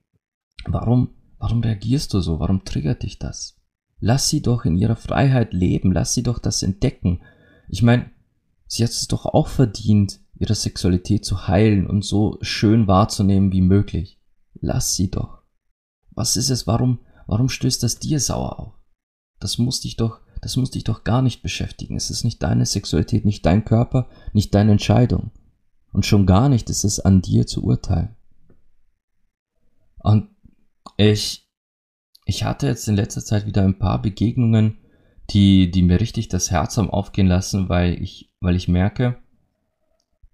warum, 0.65 1.15
warum 1.37 1.61
reagierst 1.61 2.13
du 2.13 2.19
so? 2.19 2.39
Warum 2.39 2.65
triggert 2.65 3.03
dich 3.03 3.19
das? 3.19 3.59
Lass 3.99 4.29
sie 4.29 4.41
doch 4.41 4.65
in 4.65 4.75
ihrer 4.75 4.95
Freiheit 4.95 5.53
leben. 5.53 5.91
Lass 5.91 6.13
sie 6.13 6.23
doch 6.23 6.39
das 6.39 6.63
entdecken. 6.63 7.21
Ich 7.69 7.81
meine, 7.81 8.11
Sie 8.73 8.83
hat 8.83 8.89
es 8.89 9.07
doch 9.07 9.27
auch 9.27 9.49
verdient, 9.49 10.19
ihre 10.33 10.55
Sexualität 10.55 11.23
zu 11.25 11.47
heilen 11.47 11.85
und 11.85 12.03
so 12.03 12.39
schön 12.41 12.87
wahrzunehmen 12.87 13.51
wie 13.51 13.61
möglich. 13.61 14.19
Lass 14.59 14.95
sie 14.95 15.11
doch. 15.11 15.43
Was 16.09 16.37
ist 16.37 16.49
es? 16.49 16.65
Warum, 16.65 16.97
warum 17.27 17.49
stößt 17.49 17.83
das 17.83 17.99
dir 17.99 18.19
sauer 18.19 18.59
auf? 18.59 18.73
Das 19.39 19.59
muss 19.59 19.81
dich 19.81 19.95
doch, 19.95 20.21
das 20.41 20.57
muss 20.57 20.71
dich 20.71 20.83
doch 20.83 21.03
gar 21.03 21.21
nicht 21.21 21.43
beschäftigen. 21.43 21.95
Es 21.95 22.09
ist 22.09 22.23
nicht 22.23 22.41
deine 22.41 22.65
Sexualität, 22.65 23.25
nicht 23.25 23.45
dein 23.45 23.63
Körper, 23.63 24.09
nicht 24.33 24.55
deine 24.55 24.71
Entscheidung. 24.71 25.29
Und 25.93 26.05
schon 26.05 26.25
gar 26.25 26.49
nicht 26.49 26.69
ist 26.69 26.83
es 26.83 26.99
an 26.99 27.21
dir 27.21 27.47
zu 27.47 27.63
urteilen. 27.63 28.15
Und 29.99 30.27
ich, 30.97 31.47
ich 32.25 32.43
hatte 32.43 32.67
jetzt 32.67 32.87
in 32.89 32.95
letzter 32.95 33.23
Zeit 33.23 33.45
wieder 33.45 33.63
ein 33.63 33.79
paar 33.79 34.01
Begegnungen 34.01 34.79
die, 35.29 35.71
die 35.71 35.81
mir 35.81 35.99
richtig 35.99 36.27
das 36.27 36.51
Herz 36.51 36.77
haben 36.77 36.89
aufgehen 36.89 37.27
lassen, 37.27 37.69
weil 37.69 38.01
ich, 38.01 38.31
weil 38.39 38.55
ich 38.55 38.67
merke, 38.67 39.17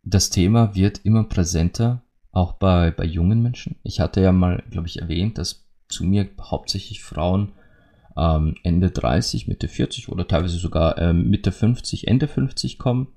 das 0.03 0.29
Thema 0.29 0.75
wird 0.75 1.01
immer 1.03 1.25
präsenter, 1.25 2.03
auch 2.31 2.53
bei, 2.53 2.91
bei 2.91 3.05
jungen 3.05 3.41
Menschen. 3.41 3.77
Ich 3.83 3.99
hatte 3.99 4.21
ja 4.21 4.31
mal, 4.31 4.63
glaube 4.69 4.87
ich, 4.87 5.01
erwähnt, 5.01 5.37
dass 5.37 5.65
zu 5.87 6.03
mir 6.03 6.29
hauptsächlich 6.39 7.03
Frauen 7.03 7.53
ähm, 8.15 8.55
Ende 8.63 8.91
30, 8.91 9.47
Mitte 9.47 9.67
40 9.67 10.09
oder 10.09 10.27
teilweise 10.27 10.57
sogar 10.57 10.97
ähm, 10.97 11.29
Mitte 11.29 11.51
50, 11.51 12.07
Ende 12.07 12.27
50 12.27 12.77
kommen, 12.77 13.07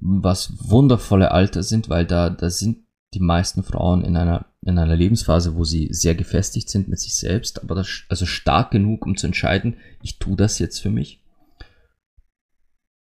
was 0.00 0.52
wundervolle 0.70 1.30
Alter 1.32 1.62
sind, 1.62 1.88
weil 1.88 2.06
da, 2.06 2.30
da 2.30 2.50
sind 2.50 2.78
die 3.14 3.20
meisten 3.20 3.62
Frauen 3.62 4.02
in 4.04 4.16
einer, 4.16 4.46
in 4.62 4.78
einer 4.78 4.96
Lebensphase, 4.96 5.54
wo 5.54 5.64
sie 5.64 5.88
sehr 5.92 6.14
gefestigt 6.14 6.68
sind 6.68 6.88
mit 6.88 7.00
sich 7.00 7.14
selbst, 7.14 7.62
aber 7.62 7.74
das, 7.74 7.88
also 8.08 8.26
stark 8.26 8.70
genug, 8.70 9.06
um 9.06 9.16
zu 9.16 9.26
entscheiden, 9.26 9.76
ich 10.02 10.18
tue 10.18 10.36
das 10.36 10.58
jetzt 10.58 10.80
für 10.80 10.90
mich. 10.90 11.22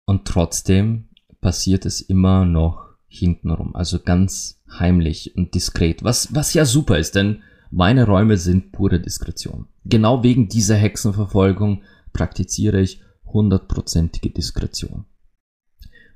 Und 0.05 0.25
trotzdem 0.25 1.10
passiert 1.41 1.86
es 1.86 2.01
immer 2.01 2.45
noch 2.45 2.88
hintenrum, 3.07 3.75
also 3.75 3.99
ganz 3.99 4.62
heimlich 4.69 5.36
und 5.36 5.53
diskret, 5.53 6.03
was, 6.03 6.33
was 6.33 6.53
ja 6.53 6.65
super 6.65 6.97
ist, 6.97 7.15
denn 7.15 7.43
meine 7.69 8.05
Räume 8.05 8.38
sind 8.38 8.71
pure 8.71 8.99
Diskretion. 8.99 9.67
Genau 9.83 10.23
wegen 10.23 10.47
dieser 10.47 10.75
Hexenverfolgung 10.75 11.83
praktiziere 12.13 12.79
ich 12.79 13.01
hundertprozentige 13.25 14.29
Diskretion. 14.29 15.05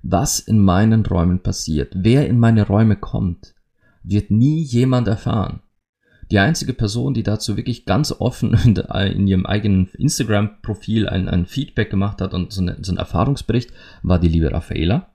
Was 0.03 0.39
in 0.39 0.59
meinen 0.59 1.05
Räumen 1.05 1.41
passiert, 1.41 1.93
wer 1.95 2.27
in 2.27 2.39
meine 2.39 2.65
Räume 2.65 2.95
kommt, 2.95 3.53
wird 4.03 4.31
nie 4.31 4.63
jemand 4.63 5.07
erfahren. 5.07 5.61
Die 6.31 6.39
einzige 6.39 6.73
Person, 6.73 7.13
die 7.13 7.23
dazu 7.23 7.57
wirklich 7.57 7.85
ganz 7.85 8.11
offen 8.11 8.53
in, 9.13 9.27
ihrem 9.27 9.45
eigenen 9.45 9.89
Instagram-Profil 9.97 11.07
ein, 11.09 11.27
ein, 11.27 11.45
Feedback 11.45 11.89
gemacht 11.89 12.21
hat 12.21 12.33
und 12.33 12.53
so, 12.53 12.61
eine, 12.61 12.77
so 12.81 12.91
einen 12.91 12.99
Erfahrungsbericht, 12.99 13.71
war 14.01 14.17
die 14.17 14.29
liebe 14.29 14.51
Raffaela. 14.51 15.11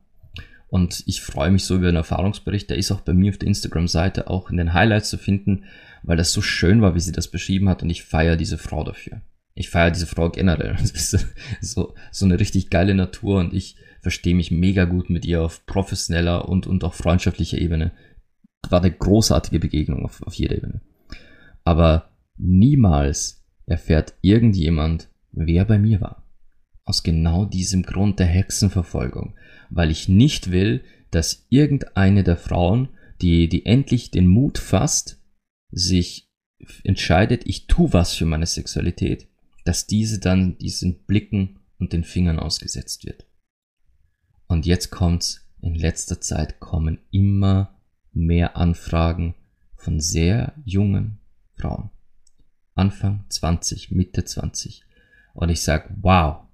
Und 0.68 1.03
ich 1.07 1.22
freue 1.22 1.51
mich 1.51 1.64
so 1.64 1.77
über 1.77 1.87
den 1.87 1.96
Erfahrungsbericht. 1.96 2.68
Der 2.68 2.77
ist 2.77 2.92
auch 2.92 3.01
bei 3.01 3.14
mir 3.14 3.31
auf 3.31 3.38
der 3.38 3.49
Instagram-Seite 3.49 4.29
auch 4.29 4.51
in 4.51 4.59
den 4.59 4.75
Highlights 4.75 5.09
zu 5.09 5.16
finden, 5.16 5.64
weil 6.03 6.16
das 6.16 6.33
so 6.33 6.42
schön 6.42 6.83
war, 6.83 6.94
wie 6.94 7.01
sie 7.01 7.12
das 7.12 7.29
beschrieben 7.29 7.68
hat. 7.68 7.83
Und 7.83 7.88
ich 7.88 8.05
feiere 8.05 8.37
diese 8.37 8.59
Frau 8.59 8.85
dafür. 8.85 9.22
Ich 9.55 9.70
feiere 9.70 9.92
diese 9.92 10.07
Frau 10.07 10.29
generell. 10.29 10.77
Das 10.81 10.92
ist 10.92 11.29
so, 11.62 11.94
so 12.12 12.25
eine 12.27 12.38
richtig 12.38 12.68
geile 12.68 12.94
Natur 12.94 13.38
und 13.40 13.55
ich 13.55 13.77
verstehe 14.07 14.37
mich 14.37 14.53
mega 14.53 14.85
gut 14.85 15.11
mit 15.11 15.25
ihr 15.25 15.42
auf 15.42 15.66
professioneller 15.66 16.49
und, 16.49 16.69
und 16.69 16.85
auch 16.85 16.95
freundschaftlicher 16.95 17.59
Ebene. 17.59 17.90
War 18.71 18.81
eine 18.81 18.92
großartige 18.92 19.59
Begegnung 19.59 20.05
auf, 20.05 20.23
auf 20.23 20.35
jeder 20.35 20.55
Ebene. 20.55 20.81
Aber 21.64 22.16
niemals 22.37 23.45
erfährt 23.66 24.14
irgendjemand, 24.21 25.09
wer 25.33 25.64
bei 25.64 25.81
mir 25.81 26.01
war. 26.01 26.25
Aus 26.85 27.03
genau 27.03 27.47
diesem 27.47 27.83
Grund 27.83 28.21
der 28.21 28.29
Hexenverfolgung, 28.29 29.35
weil 29.71 29.90
ich 29.90 30.09
nicht 30.09 30.53
will, 30.53 30.85
dass 31.11 31.45
irgendeine 31.49 32.23
der 32.23 32.37
Frauen, 32.37 32.90
die, 33.21 33.49
die 33.49 33.66
endlich 33.66 34.12
den 34.12 34.29
Mut 34.29 34.59
fasst, 34.59 35.21
sich 35.73 36.31
entscheidet, 36.85 37.42
ich 37.45 37.66
tu 37.66 37.92
was 37.92 38.14
für 38.14 38.25
meine 38.25 38.47
Sexualität, 38.47 39.27
dass 39.64 39.88
diese 39.88 40.21
dann 40.21 40.59
diesen 40.59 41.05
Blicken 41.07 41.59
und 41.81 41.92
den 41.92 42.05
Fingern 42.05 42.38
ausgesetzt 42.38 43.05
wird. 43.05 43.25
Und 44.48 44.66
jetzt 44.66 44.90
kommt's, 44.90 45.46
in 45.61 45.74
letzter 45.74 46.20
Zeit 46.20 46.61
kommen 46.61 46.98
immer 47.11 47.74
mehr 48.12 48.56
Anfragen 48.56 49.35
von 49.74 50.00
sehr 50.00 50.54
jungen 50.64 51.18
Frauen. 51.56 51.90
Anfang 52.74 53.24
20, 53.28 53.90
Mitte 53.90 54.24
20. 54.24 54.85
Und 55.35 55.48
ich 55.48 55.62
sag, 55.62 55.90
wow, 56.00 56.44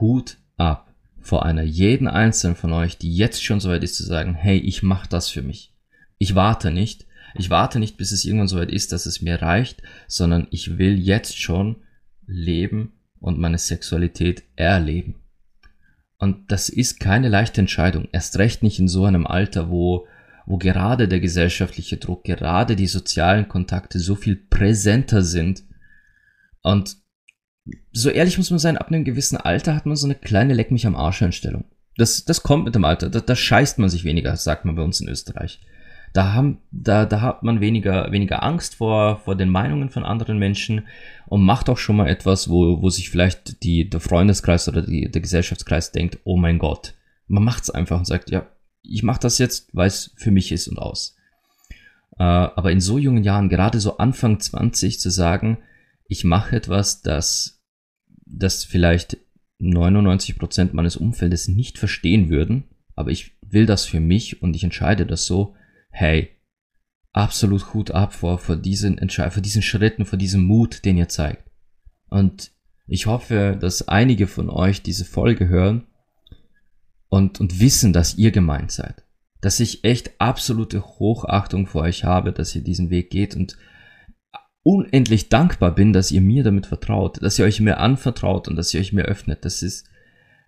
Hut 0.00 0.38
ab 0.56 0.94
vor 1.20 1.44
einer 1.44 1.62
jeden 1.62 2.08
einzelnen 2.08 2.56
von 2.56 2.72
euch, 2.72 2.98
die 2.98 3.14
jetzt 3.14 3.42
schon 3.42 3.60
so 3.60 3.70
weit 3.70 3.84
ist 3.84 3.94
zu 3.94 4.02
sagen, 4.02 4.34
hey, 4.34 4.58
ich 4.58 4.82
mach 4.82 5.06
das 5.06 5.28
für 5.28 5.42
mich. 5.42 5.72
Ich 6.18 6.34
warte 6.34 6.70
nicht. 6.70 7.06
Ich 7.34 7.48
warte 7.48 7.78
nicht, 7.78 7.96
bis 7.96 8.12
es 8.12 8.24
irgendwann 8.24 8.48
so 8.48 8.58
weit 8.58 8.70
ist, 8.70 8.92
dass 8.92 9.06
es 9.06 9.22
mir 9.22 9.40
reicht, 9.40 9.82
sondern 10.06 10.48
ich 10.50 10.78
will 10.78 10.98
jetzt 10.98 11.40
schon 11.40 11.76
leben 12.26 12.92
und 13.20 13.38
meine 13.38 13.58
Sexualität 13.58 14.42
erleben. 14.56 15.21
Und 16.22 16.52
das 16.52 16.68
ist 16.68 17.00
keine 17.00 17.28
leichte 17.28 17.60
Entscheidung. 17.60 18.06
Erst 18.12 18.38
recht 18.38 18.62
nicht 18.62 18.78
in 18.78 18.86
so 18.86 19.06
einem 19.06 19.26
Alter, 19.26 19.70
wo, 19.70 20.06
wo 20.46 20.56
gerade 20.56 21.08
der 21.08 21.18
gesellschaftliche 21.18 21.96
Druck, 21.96 22.22
gerade 22.22 22.76
die 22.76 22.86
sozialen 22.86 23.48
Kontakte 23.48 23.98
so 23.98 24.14
viel 24.14 24.36
präsenter 24.36 25.24
sind. 25.24 25.64
Und 26.62 26.96
so 27.90 28.08
ehrlich 28.08 28.38
muss 28.38 28.50
man 28.50 28.60
sein, 28.60 28.78
ab 28.78 28.86
einem 28.86 29.02
gewissen 29.02 29.36
Alter 29.36 29.74
hat 29.74 29.84
man 29.84 29.96
so 29.96 30.06
eine 30.06 30.14
kleine 30.14 30.54
Leck 30.54 30.70
mich 30.70 30.86
am 30.86 30.94
Arsch 30.94 31.22
Einstellung. 31.22 31.64
Das, 31.96 32.24
das 32.24 32.44
kommt 32.44 32.66
mit 32.66 32.76
dem 32.76 32.84
Alter. 32.84 33.10
Da, 33.10 33.18
da 33.18 33.34
scheißt 33.34 33.80
man 33.80 33.88
sich 33.88 34.04
weniger, 34.04 34.36
sagt 34.36 34.64
man 34.64 34.76
bei 34.76 34.82
uns 34.82 35.00
in 35.00 35.08
Österreich. 35.08 35.58
Da, 36.12 36.34
haben, 36.34 36.58
da, 36.70 37.06
da 37.06 37.22
hat 37.22 37.42
man 37.42 37.60
weniger, 37.60 38.12
weniger 38.12 38.42
Angst 38.42 38.74
vor, 38.74 39.18
vor 39.18 39.34
den 39.34 39.48
Meinungen 39.48 39.88
von 39.88 40.04
anderen 40.04 40.38
Menschen 40.38 40.86
und 41.26 41.42
macht 41.42 41.70
auch 41.70 41.78
schon 41.78 41.96
mal 41.96 42.08
etwas, 42.08 42.50
wo, 42.50 42.82
wo 42.82 42.90
sich 42.90 43.08
vielleicht 43.08 43.62
die, 43.62 43.88
der 43.88 44.00
Freundeskreis 44.00 44.68
oder 44.68 44.82
die, 44.82 45.10
der 45.10 45.22
Gesellschaftskreis 45.22 45.92
denkt, 45.92 46.18
oh 46.24 46.36
mein 46.36 46.58
Gott. 46.58 46.94
Man 47.28 47.44
macht 47.44 47.62
es 47.62 47.70
einfach 47.70 47.98
und 47.98 48.06
sagt, 48.06 48.30
ja, 48.30 48.46
ich 48.82 49.02
mache 49.02 49.20
das 49.20 49.38
jetzt, 49.38 49.70
weil 49.72 49.86
es 49.86 50.12
für 50.16 50.30
mich 50.30 50.52
ist 50.52 50.68
und 50.68 50.78
aus. 50.78 51.16
Äh, 52.18 52.24
aber 52.24 52.72
in 52.72 52.80
so 52.80 52.98
jungen 52.98 53.24
Jahren, 53.24 53.48
gerade 53.48 53.80
so 53.80 53.96
Anfang 53.96 54.38
20 54.38 55.00
zu 55.00 55.10
sagen, 55.10 55.58
ich 56.08 56.24
mache 56.24 56.56
etwas, 56.56 57.00
das, 57.00 57.62
das 58.26 58.64
vielleicht 58.64 59.16
99% 59.60 60.70
meines 60.72 60.96
Umfeldes 60.96 61.48
nicht 61.48 61.78
verstehen 61.78 62.28
würden, 62.28 62.64
aber 62.96 63.10
ich 63.10 63.38
will 63.40 63.66
das 63.66 63.86
für 63.86 64.00
mich 64.00 64.42
und 64.42 64.54
ich 64.54 64.64
entscheide 64.64 65.06
das 65.06 65.24
so, 65.24 65.54
hey, 65.92 66.30
absolut 67.12 67.72
Hut 67.72 67.92
ab 67.92 68.14
vor, 68.14 68.38
vor 68.38 68.56
diesen 68.56 68.98
Entschei 68.98 69.30
vor 69.30 69.42
diesen 69.42 69.62
Schritten, 69.62 70.04
vor 70.04 70.18
diesem 70.18 70.42
Mut, 70.42 70.84
den 70.84 70.96
ihr 70.96 71.08
zeigt. 71.08 71.48
Und 72.08 72.50
ich 72.86 73.06
hoffe, 73.06 73.56
dass 73.60 73.88
einige 73.88 74.26
von 74.26 74.50
euch 74.50 74.82
diese 74.82 75.04
Folge 75.04 75.48
hören 75.48 75.86
und, 77.08 77.40
und 77.40 77.60
wissen, 77.60 77.92
dass 77.92 78.16
ihr 78.18 78.32
gemeint 78.32 78.72
seid. 78.72 79.04
Dass 79.40 79.60
ich 79.60 79.84
echt 79.84 80.12
absolute 80.18 80.82
Hochachtung 80.82 81.66
vor 81.66 81.82
euch 81.82 82.04
habe, 82.04 82.32
dass 82.32 82.54
ihr 82.54 82.62
diesen 82.62 82.90
Weg 82.90 83.10
geht 83.10 83.36
und 83.36 83.56
unendlich 84.62 85.28
dankbar 85.28 85.74
bin, 85.74 85.92
dass 85.92 86.10
ihr 86.10 86.20
mir 86.20 86.42
damit 86.42 86.66
vertraut, 86.66 87.22
dass 87.22 87.38
ihr 87.38 87.44
euch 87.44 87.60
mir 87.60 87.78
anvertraut 87.78 88.48
und 88.48 88.56
dass 88.56 88.72
ihr 88.72 88.80
euch 88.80 88.92
mir 88.92 89.04
öffnet. 89.04 89.44
Das 89.44 89.62
ist, 89.62 89.86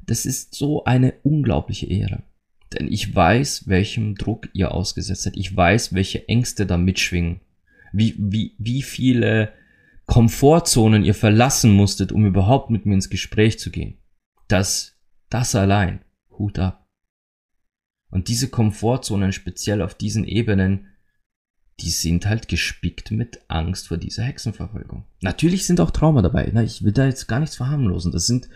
das 0.06 0.24
ist 0.24 0.54
so 0.54 0.84
eine 0.84 1.14
unglaubliche 1.22 1.86
Ehre. 1.86 2.22
Denn 2.74 2.90
ich 2.90 3.14
weiß, 3.14 3.68
welchem 3.68 4.14
Druck 4.16 4.48
ihr 4.52 4.72
ausgesetzt 4.72 5.22
seid. 5.22 5.36
Ich 5.36 5.54
weiß, 5.54 5.94
welche 5.94 6.28
Ängste 6.28 6.66
da 6.66 6.76
mitschwingen. 6.76 7.40
Wie, 7.92 8.14
wie, 8.18 8.54
wie 8.58 8.82
viele 8.82 9.52
Komfortzonen 10.06 11.04
ihr 11.04 11.14
verlassen 11.14 11.72
musstet, 11.72 12.12
um 12.12 12.26
überhaupt 12.26 12.70
mit 12.70 12.84
mir 12.84 12.94
ins 12.94 13.10
Gespräch 13.10 13.58
zu 13.58 13.70
gehen. 13.70 13.98
Das, 14.48 14.98
das 15.30 15.54
allein. 15.54 16.04
Hut 16.38 16.58
ab. 16.58 16.86
Und 18.10 18.28
diese 18.28 18.48
Komfortzonen 18.48 19.32
speziell 19.32 19.82
auf 19.82 19.94
diesen 19.94 20.24
Ebenen, 20.24 20.88
die 21.80 21.90
sind 21.90 22.26
halt 22.26 22.48
gespickt 22.48 23.10
mit 23.10 23.40
Angst 23.48 23.88
vor 23.88 23.96
dieser 23.96 24.22
Hexenverfolgung. 24.22 25.04
Natürlich 25.20 25.66
sind 25.66 25.80
auch 25.80 25.90
Trauma 25.90 26.22
dabei. 26.22 26.46
Ne? 26.46 26.64
Ich 26.64 26.84
will 26.84 26.92
da 26.92 27.06
jetzt 27.06 27.26
gar 27.26 27.40
nichts 27.40 27.56
verharmlosen. 27.56 28.12
Das 28.12 28.26
sind 28.26 28.48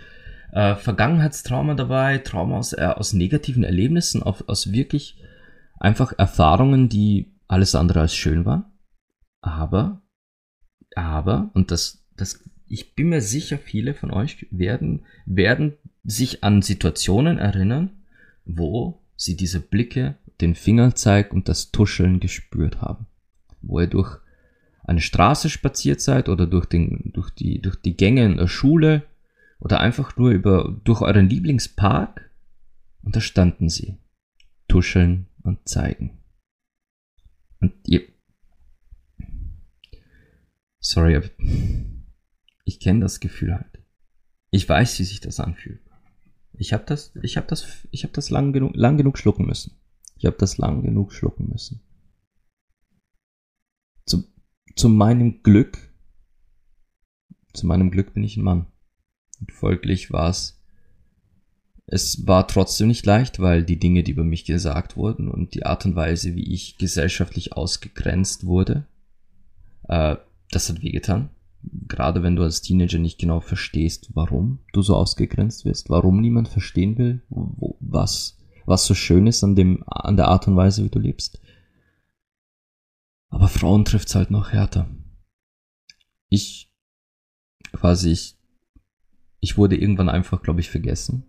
äh, 0.52 0.76
Vergangenheitstrauma 0.76 1.74
dabei, 1.74 2.18
Trauma 2.18 2.58
aus, 2.58 2.72
äh, 2.72 2.82
aus 2.82 3.12
negativen 3.12 3.64
Erlebnissen, 3.64 4.22
auf, 4.22 4.48
aus 4.48 4.72
wirklich 4.72 5.22
einfach 5.78 6.12
Erfahrungen, 6.18 6.88
die 6.88 7.34
alles 7.46 7.74
andere 7.74 8.00
als 8.00 8.14
schön 8.14 8.44
waren. 8.44 8.66
Aber, 9.40 10.02
aber, 10.94 11.50
und 11.54 11.70
das, 11.70 12.06
das, 12.16 12.44
ich 12.66 12.94
bin 12.94 13.10
mir 13.10 13.20
sicher, 13.20 13.58
viele 13.58 13.94
von 13.94 14.10
euch 14.10 14.46
werden, 14.50 15.04
werden 15.26 15.74
sich 16.04 16.44
an 16.44 16.62
Situationen 16.62 17.38
erinnern, 17.38 18.02
wo 18.44 19.02
sie 19.16 19.36
diese 19.36 19.60
Blicke, 19.60 20.16
den 20.40 20.54
Fingerzeig 20.54 21.32
und 21.32 21.48
das 21.48 21.72
Tuscheln 21.72 22.20
gespürt 22.20 22.80
haben. 22.80 23.06
Wo 23.60 23.80
ihr 23.80 23.88
durch 23.88 24.18
eine 24.84 25.00
Straße 25.00 25.50
spaziert 25.50 26.00
seid 26.00 26.28
oder 26.28 26.46
durch, 26.46 26.66
den, 26.66 27.10
durch, 27.12 27.30
die, 27.30 27.60
durch 27.60 27.76
die 27.76 27.96
Gänge 27.96 28.24
in 28.24 28.36
der 28.36 28.46
Schule 28.46 29.02
oder 29.58 29.80
einfach 29.80 30.16
nur 30.16 30.30
über, 30.30 30.80
durch 30.84 31.00
euren 31.00 31.28
Lieblingspark 31.28 32.30
und 33.02 33.16
da 33.16 33.20
standen 33.20 33.68
sie, 33.68 33.98
tuscheln 34.68 35.28
und 35.42 35.68
zeigen. 35.68 36.18
Und 37.60 37.72
ihr, 37.86 38.02
sorry, 40.80 41.16
aber 41.16 41.30
ich 42.64 42.80
kenne 42.80 43.00
das 43.00 43.20
Gefühl 43.20 43.54
halt. 43.54 43.82
Ich 44.50 44.68
weiß, 44.68 44.98
wie 44.98 45.04
sich 45.04 45.20
das 45.20 45.40
anfühlt. 45.40 45.82
Ich 46.52 46.72
habe 46.72 46.84
das, 46.84 47.14
ich 47.22 47.36
habe 47.36 47.46
das, 47.46 47.86
ich 47.90 48.04
habe 48.04 48.12
das 48.12 48.30
lang 48.30 48.52
genug, 48.52 48.74
lang 48.74 48.96
genug 48.96 49.18
schlucken 49.18 49.46
müssen. 49.46 49.80
Ich 50.16 50.26
habe 50.26 50.36
das 50.36 50.58
lang 50.58 50.82
genug 50.82 51.12
schlucken 51.12 51.48
müssen. 51.48 51.80
Zu, 54.06 54.24
zu 54.74 54.88
meinem 54.88 55.42
Glück, 55.42 55.78
zu 57.52 57.66
meinem 57.66 57.90
Glück 57.90 58.14
bin 58.14 58.24
ich 58.24 58.36
ein 58.36 58.42
Mann. 58.42 58.66
Und 59.40 59.52
folglich 59.52 60.10
war 60.10 60.30
es 60.30 60.60
Es 61.86 62.26
war 62.26 62.46
trotzdem 62.46 62.88
nicht 62.88 63.06
leicht, 63.06 63.40
weil 63.40 63.64
die 63.64 63.78
Dinge, 63.78 64.02
die 64.02 64.12
über 64.12 64.24
mich 64.24 64.44
gesagt 64.44 64.96
wurden 64.96 65.28
und 65.28 65.54
die 65.54 65.64
Art 65.64 65.86
und 65.86 65.96
Weise, 65.96 66.34
wie 66.34 66.52
ich 66.52 66.76
gesellschaftlich 66.76 67.54
ausgegrenzt 67.54 68.44
wurde, 68.44 68.86
äh, 69.88 70.16
das 70.50 70.68
hat 70.68 70.82
wehgetan. 70.82 71.30
Gerade 71.88 72.22
wenn 72.22 72.36
du 72.36 72.42
als 72.42 72.62
Teenager 72.62 72.98
nicht 72.98 73.18
genau 73.18 73.40
verstehst, 73.40 74.10
warum 74.14 74.60
du 74.72 74.82
so 74.82 74.94
ausgegrenzt 74.94 75.64
wirst, 75.64 75.90
warum 75.90 76.20
niemand 76.20 76.48
verstehen 76.48 76.96
will, 76.98 77.22
wo, 77.30 77.76
was, 77.80 78.38
was 78.64 78.86
so 78.86 78.94
schön 78.94 79.26
ist 79.26 79.42
an 79.42 79.56
dem, 79.56 79.82
an 79.86 80.16
der 80.16 80.28
Art 80.28 80.46
und 80.46 80.56
Weise, 80.56 80.84
wie 80.84 80.90
du 80.90 80.98
lebst. 80.98 81.40
Aber 83.28 83.48
Frauen 83.48 83.84
trifft's 83.84 84.14
halt 84.14 84.30
noch 84.30 84.52
härter. 84.52 84.88
Ich, 86.28 86.70
quasi, 87.72 88.12
ich, 88.12 88.37
ich 89.40 89.56
wurde 89.56 89.76
irgendwann 89.76 90.08
einfach, 90.08 90.42
glaube 90.42 90.60
ich, 90.60 90.70
vergessen. 90.70 91.24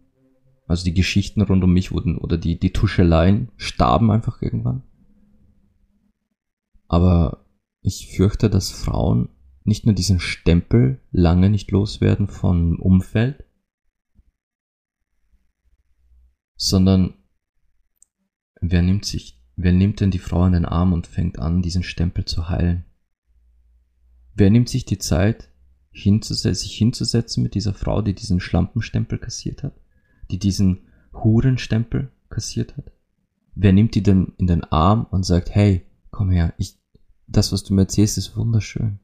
Also 0.67 0.83
die 0.83 0.93
Geschichten 0.93 1.41
rund 1.41 1.63
um 1.63 1.73
mich 1.73 1.91
wurden, 1.91 2.17
oder 2.17 2.37
die, 2.37 2.59
die 2.59 2.73
Tuscheleien 2.73 3.51
starben 3.57 4.11
einfach 4.11 4.41
irgendwann. 4.41 4.83
Aber 6.87 7.45
ich 7.81 8.07
fürchte, 8.15 8.49
dass 8.49 8.71
Frauen 8.71 9.29
nicht 9.63 9.85
nur 9.85 9.95
diesen 9.95 10.19
Stempel 10.19 11.01
lange 11.11 11.49
nicht 11.49 11.71
loswerden 11.71 12.27
von 12.27 12.77
Umfeld, 12.77 13.45
sondern 16.55 17.13
wer 18.59 18.81
nimmt 18.81 19.05
sich, 19.05 19.41
wer 19.55 19.71
nimmt 19.71 20.01
denn 20.01 20.11
die 20.11 20.19
Frau 20.19 20.45
in 20.45 20.53
den 20.53 20.65
Arm 20.65 20.93
und 20.93 21.07
fängt 21.07 21.39
an, 21.39 21.61
diesen 21.61 21.83
Stempel 21.83 22.25
zu 22.25 22.49
heilen? 22.49 22.85
Wer 24.33 24.49
nimmt 24.49 24.69
sich 24.69 24.85
die 24.85 24.97
Zeit, 24.97 25.48
hinzusetzen, 26.03 26.55
sich 26.55 26.75
hinzusetzen 26.75 27.43
mit 27.43 27.55
dieser 27.55 27.73
Frau, 27.73 28.01
die 28.01 28.13
diesen 28.13 28.39
Schlampenstempel 28.39 29.17
kassiert 29.17 29.63
hat, 29.63 29.73
die 30.31 30.39
diesen 30.39 30.79
Hurenstempel 31.13 32.11
kassiert 32.29 32.77
hat? 32.77 32.91
Wer 33.55 33.73
nimmt 33.73 33.95
die 33.95 34.03
denn 34.03 34.33
in 34.37 34.47
den 34.47 34.63
Arm 34.63 35.05
und 35.11 35.23
sagt, 35.23 35.53
hey, 35.53 35.85
komm 36.11 36.31
her, 36.31 36.53
ich, 36.57 36.77
das, 37.27 37.51
was 37.51 37.63
du 37.63 37.73
mir 37.73 37.81
erzählst, 37.81 38.17
ist 38.17 38.37
wunderschön. 38.37 38.99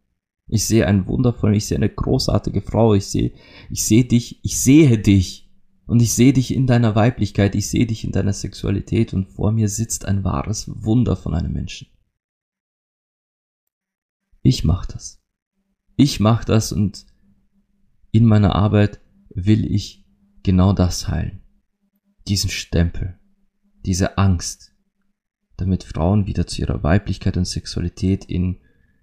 Ich 0.48 0.66
sehe 0.66 0.86
einen 0.86 1.08
wundervollen, 1.08 1.56
ich 1.56 1.66
sehe 1.66 1.78
eine 1.78 1.90
großartige 1.90 2.62
Frau, 2.62 2.94
ich 2.94 3.08
sehe, 3.08 3.34
ich 3.70 3.84
sehe 3.84 4.06
dich, 4.06 4.40
ich 4.44 4.60
sehe 4.60 4.98
dich. 4.98 5.52
Und 5.88 6.02
ich 6.02 6.14
sehe 6.14 6.34
dich 6.34 6.54
in 6.54 6.66
deiner 6.66 6.96
Weiblichkeit, 6.96 7.54
ich 7.54 7.70
sehe 7.70 7.86
dich 7.86 8.06
in 8.06 8.12
deiner 8.12 8.34
Sexualität 8.34 9.14
und 9.14 9.28
vor 9.28 9.52
mir 9.52 9.70
sitzt 9.70 10.06
ein 10.06 10.24
wahres 10.24 10.72
Wunder 10.84 11.16
von 11.16 11.36
einem 11.36 11.54
Menschen. 11.54 11.88
Ich 14.42 14.64
mach 14.64 14.86
das. 14.86 15.22
Ich 15.96 16.20
mach 16.20 16.44
das 16.44 16.72
und 16.72 17.06
in 18.12 18.26
meiner 18.26 18.56
Arbeit 18.56 19.00
will 19.30 19.66
ich 19.66 20.06
genau 20.44 20.74
das 20.74 21.08
heilen. 21.08 21.42
Diesen 22.28 22.50
Stempel, 22.50 23.18
diese 23.86 24.18
Angst, 24.18 24.74
damit 25.58 25.84
Frauen 25.84 26.28
wieder 26.28 26.48
zu 26.48 26.62
ihrer 26.62 26.84
Weiblichkeit 26.84 27.38
und 27.38 27.46
Sexualität 27.46 28.26
in, 28.26 28.60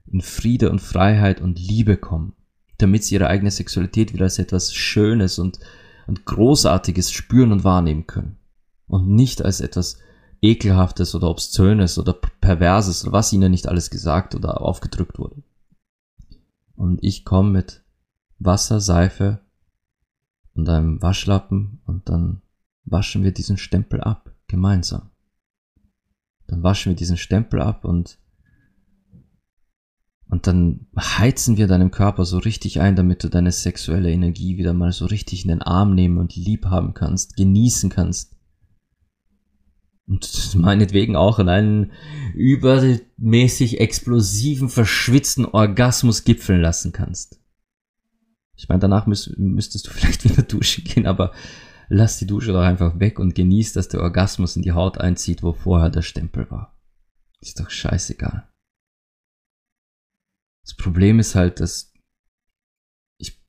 in 0.07 0.21
Friede 0.21 0.71
und 0.71 0.81
Freiheit 0.81 1.41
und 1.41 1.59
Liebe 1.59 1.97
kommen, 1.97 2.35
damit 2.79 3.05
sie 3.05 3.15
ihre 3.15 3.29
eigene 3.29 3.51
Sexualität 3.51 4.13
wieder 4.13 4.25
als 4.25 4.39
etwas 4.39 4.75
Schönes 4.75 5.39
und, 5.39 5.61
und 6.07 6.27
Großartiges 6.27 7.11
spüren 7.11 7.53
und 7.53 7.65
wahrnehmen 7.65 8.07
können 8.07 8.39
und 8.87 9.09
nicht 9.09 9.43
als 9.43 9.61
etwas 9.61 9.99
Ekelhaftes 10.43 11.15
oder 11.15 11.31
Obszönes 11.31 11.99
oder 11.99 12.15
Perverses 12.41 13.05
oder 13.05 13.13
was 13.13 13.33
ihnen 13.33 13.51
nicht 13.51 13.69
alles 13.69 13.91
gesagt 13.91 14.35
oder 14.35 14.61
aufgedrückt 14.61 15.19
wurde. 15.19 15.43
Und 16.83 17.03
ich 17.03 17.25
komme 17.25 17.51
mit 17.51 17.85
Wasser, 18.39 18.81
Seife 18.81 19.41
und 20.55 20.69
einem 20.69 21.01
Waschlappen 21.01 21.81
und 21.87 22.09
dann 22.09 22.43
waschen 22.85 23.23
wir 23.23 23.33
diesen 23.33 23.57
Stempel 23.57 24.01
ab, 24.01 24.35
gemeinsam 24.49 25.13
dann 26.53 26.63
waschen 26.63 26.91
wir 26.91 26.97
diesen 26.97 27.17
Stempel 27.17 27.63
ab 27.63 27.85
und 27.85 28.19
und 30.29 30.47
dann 30.47 30.87
heizen 30.99 31.59
wir 31.59 31.67
deinem 31.67 31.91
Körper 31.91 32.25
so 32.25 32.39
richtig 32.39 32.81
ein, 32.81 32.97
damit 32.97 33.23
du 33.23 33.29
deine 33.29 33.53
sexuelle 33.53 34.11
Energie 34.11 34.57
wieder 34.57 34.73
mal 34.73 34.93
so 34.93 35.05
richtig 35.05 35.43
in 35.45 35.49
den 35.49 35.63
Arm 35.63 35.95
nehmen 35.95 36.17
und 36.17 36.35
lieb 36.37 36.67
haben 36.67 36.95
kannst, 36.95 37.37
genießen 37.37 37.91
kannst. 37.91 38.35
Und 40.07 40.55
meinetwegen 40.55 41.17
auch 41.17 41.39
in 41.39 41.49
einen 41.49 41.93
übermäßig 42.35 43.81
explosiven, 43.81 44.69
verschwitzten 44.69 45.47
Orgasmus 45.47 46.25
gipfeln 46.25 46.61
lassen 46.61 46.93
kannst. 46.93 47.41
Ich 48.57 48.69
meine, 48.69 48.81
danach 48.81 49.07
müsst, 49.07 49.37
müsstest 49.39 49.87
du 49.87 49.91
vielleicht 49.93 50.25
wieder 50.25 50.43
duschen 50.43 50.85
gehen, 50.85 51.07
aber 51.07 51.33
lass 51.89 52.19
die 52.19 52.27
Dusche 52.27 52.53
doch 52.53 52.63
einfach 52.63 52.99
weg 52.99 53.19
und 53.19 53.35
genieß, 53.35 53.73
dass 53.73 53.89
der 53.89 54.01
Orgasmus 54.01 54.57
in 54.57 54.63
die 54.63 54.73
Haut 54.73 54.99
einzieht, 54.99 55.43
wo 55.43 55.53
vorher 55.53 55.91
der 55.91 56.03
Stempel 56.03 56.51
war. 56.51 56.79
Ist 57.41 57.59
doch 57.59 57.71
scheißegal. 57.71 58.49
Das 60.63 60.77
Problem 60.77 61.19
ist 61.19 61.35
halt, 61.35 61.59
dass 61.61 61.93
ich, 63.19 63.43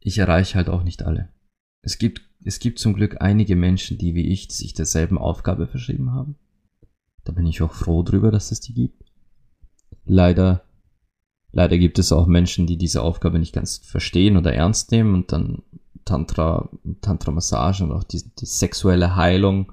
ich 0.00 0.18
erreiche 0.18 0.54
halt 0.56 0.68
auch 0.68 0.82
nicht 0.82 1.02
alle. 1.02 1.32
Es 1.82 1.98
gibt, 1.98 2.22
es 2.44 2.60
gibt 2.60 2.78
zum 2.78 2.94
Glück 2.94 3.20
einige 3.20 3.56
Menschen, 3.56 3.98
die 3.98 4.14
wie 4.14 4.28
ich 4.28 4.50
sich 4.50 4.72
derselben 4.72 5.18
Aufgabe 5.18 5.66
verschrieben 5.66 6.12
haben. 6.12 6.36
Da 7.24 7.32
bin 7.32 7.46
ich 7.46 7.62
auch 7.62 7.72
froh 7.72 8.02
drüber, 8.02 8.30
dass 8.30 8.52
es 8.52 8.60
die 8.60 8.74
gibt. 8.74 9.04
Leider, 10.04 10.64
leider 11.50 11.78
gibt 11.78 11.98
es 11.98 12.12
auch 12.12 12.26
Menschen, 12.26 12.66
die 12.66 12.78
diese 12.78 13.02
Aufgabe 13.02 13.38
nicht 13.38 13.52
ganz 13.52 13.78
verstehen 13.78 14.36
oder 14.36 14.52
ernst 14.54 14.90
nehmen 14.92 15.14
und 15.14 15.32
dann 15.32 15.62
Tantra, 16.04 16.68
Tantra-Massage 17.00 17.84
und 17.84 17.92
auch 17.92 18.04
die, 18.04 18.22
die 18.34 18.46
sexuelle 18.46 19.14
Heilung 19.14 19.72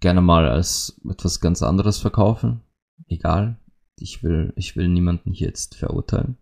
gerne 0.00 0.20
mal 0.20 0.48
als 0.48 1.00
etwas 1.08 1.40
ganz 1.40 1.62
anderes 1.62 1.98
verkaufen. 1.98 2.62
Egal. 3.08 3.58
Ich 4.00 4.22
will, 4.22 4.52
ich 4.54 4.76
will 4.76 4.88
niemanden 4.88 5.32
hier 5.32 5.48
jetzt 5.48 5.74
verurteilen. 5.74 6.36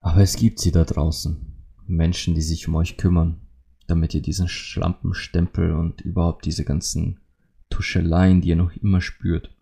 Aber 0.00 0.22
es 0.22 0.36
gibt 0.36 0.58
sie 0.60 0.72
da 0.72 0.84
draußen. 0.84 1.49
Menschen, 1.90 2.34
die 2.34 2.42
sich 2.42 2.68
um 2.68 2.76
euch 2.76 2.96
kümmern, 2.96 3.40
damit 3.86 4.14
ihr 4.14 4.22
diesen 4.22 4.48
Schlampenstempel 4.48 5.72
und 5.72 6.00
überhaupt 6.00 6.46
diese 6.46 6.64
ganzen 6.64 7.20
Tuscheleien, 7.68 8.40
die 8.40 8.50
ihr 8.50 8.56
noch 8.56 8.72
immer 8.76 9.00
spürt, 9.00 9.54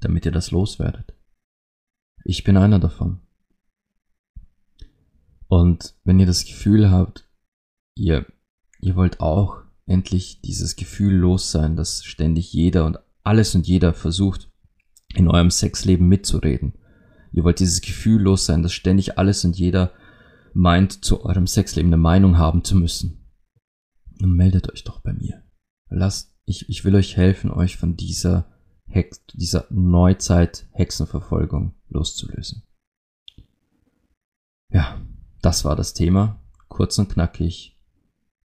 damit 0.00 0.24
ihr 0.24 0.32
das 0.32 0.52
loswerdet. 0.52 1.14
Ich 2.24 2.44
bin 2.44 2.56
einer 2.56 2.78
davon. 2.78 3.20
Und 5.48 5.94
wenn 6.04 6.20
ihr 6.20 6.26
das 6.26 6.44
Gefühl 6.44 6.90
habt, 6.90 7.28
ihr, 7.96 8.26
ihr 8.80 8.94
wollt 8.94 9.20
auch 9.20 9.62
endlich 9.86 10.40
dieses 10.42 10.76
Gefühl 10.76 11.14
los 11.14 11.50
sein, 11.50 11.74
dass 11.74 12.04
ständig 12.04 12.52
jeder 12.52 12.86
und 12.86 12.98
alles 13.24 13.54
und 13.56 13.66
jeder 13.66 13.92
versucht, 13.92 14.48
in 15.14 15.26
eurem 15.26 15.50
Sexleben 15.50 16.06
mitzureden. 16.06 16.74
Ihr 17.32 17.42
wollt 17.42 17.58
dieses 17.58 17.80
Gefühl 17.80 18.22
los 18.22 18.46
sein, 18.46 18.62
dass 18.62 18.72
ständig 18.72 19.18
alles 19.18 19.44
und 19.44 19.58
jeder 19.58 19.92
meint, 20.54 21.04
zu 21.04 21.24
eurem 21.24 21.46
Sexleben 21.46 21.90
eine 21.90 21.96
Meinung 21.96 22.38
haben 22.38 22.64
zu 22.64 22.76
müssen. 22.76 23.18
Dann 24.18 24.32
meldet 24.32 24.70
euch 24.70 24.84
doch 24.84 25.00
bei 25.00 25.12
mir. 25.12 25.42
Lasst, 25.88 26.34
ich, 26.44 26.68
ich 26.68 26.84
will 26.84 26.94
euch 26.94 27.16
helfen, 27.16 27.50
euch 27.50 27.76
von 27.76 27.96
dieser 27.96 28.50
Hex, 28.86 29.24
dieser 29.34 29.66
Neuzeit 29.70 30.66
Hexenverfolgung 30.72 31.74
loszulösen. 31.88 32.62
Ja, 34.72 35.00
das 35.42 35.64
war 35.64 35.76
das 35.76 35.94
Thema, 35.94 36.40
kurz 36.68 36.98
und 36.98 37.08
knackig. 37.08 37.78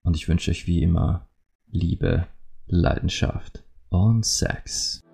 Und 0.01 0.15
ich 0.15 0.27
wünsche 0.27 0.51
euch 0.51 0.67
wie 0.67 0.81
immer 0.81 1.27
Liebe, 1.67 2.27
Leidenschaft 2.67 3.63
und 3.89 4.25
Sex. 4.25 5.04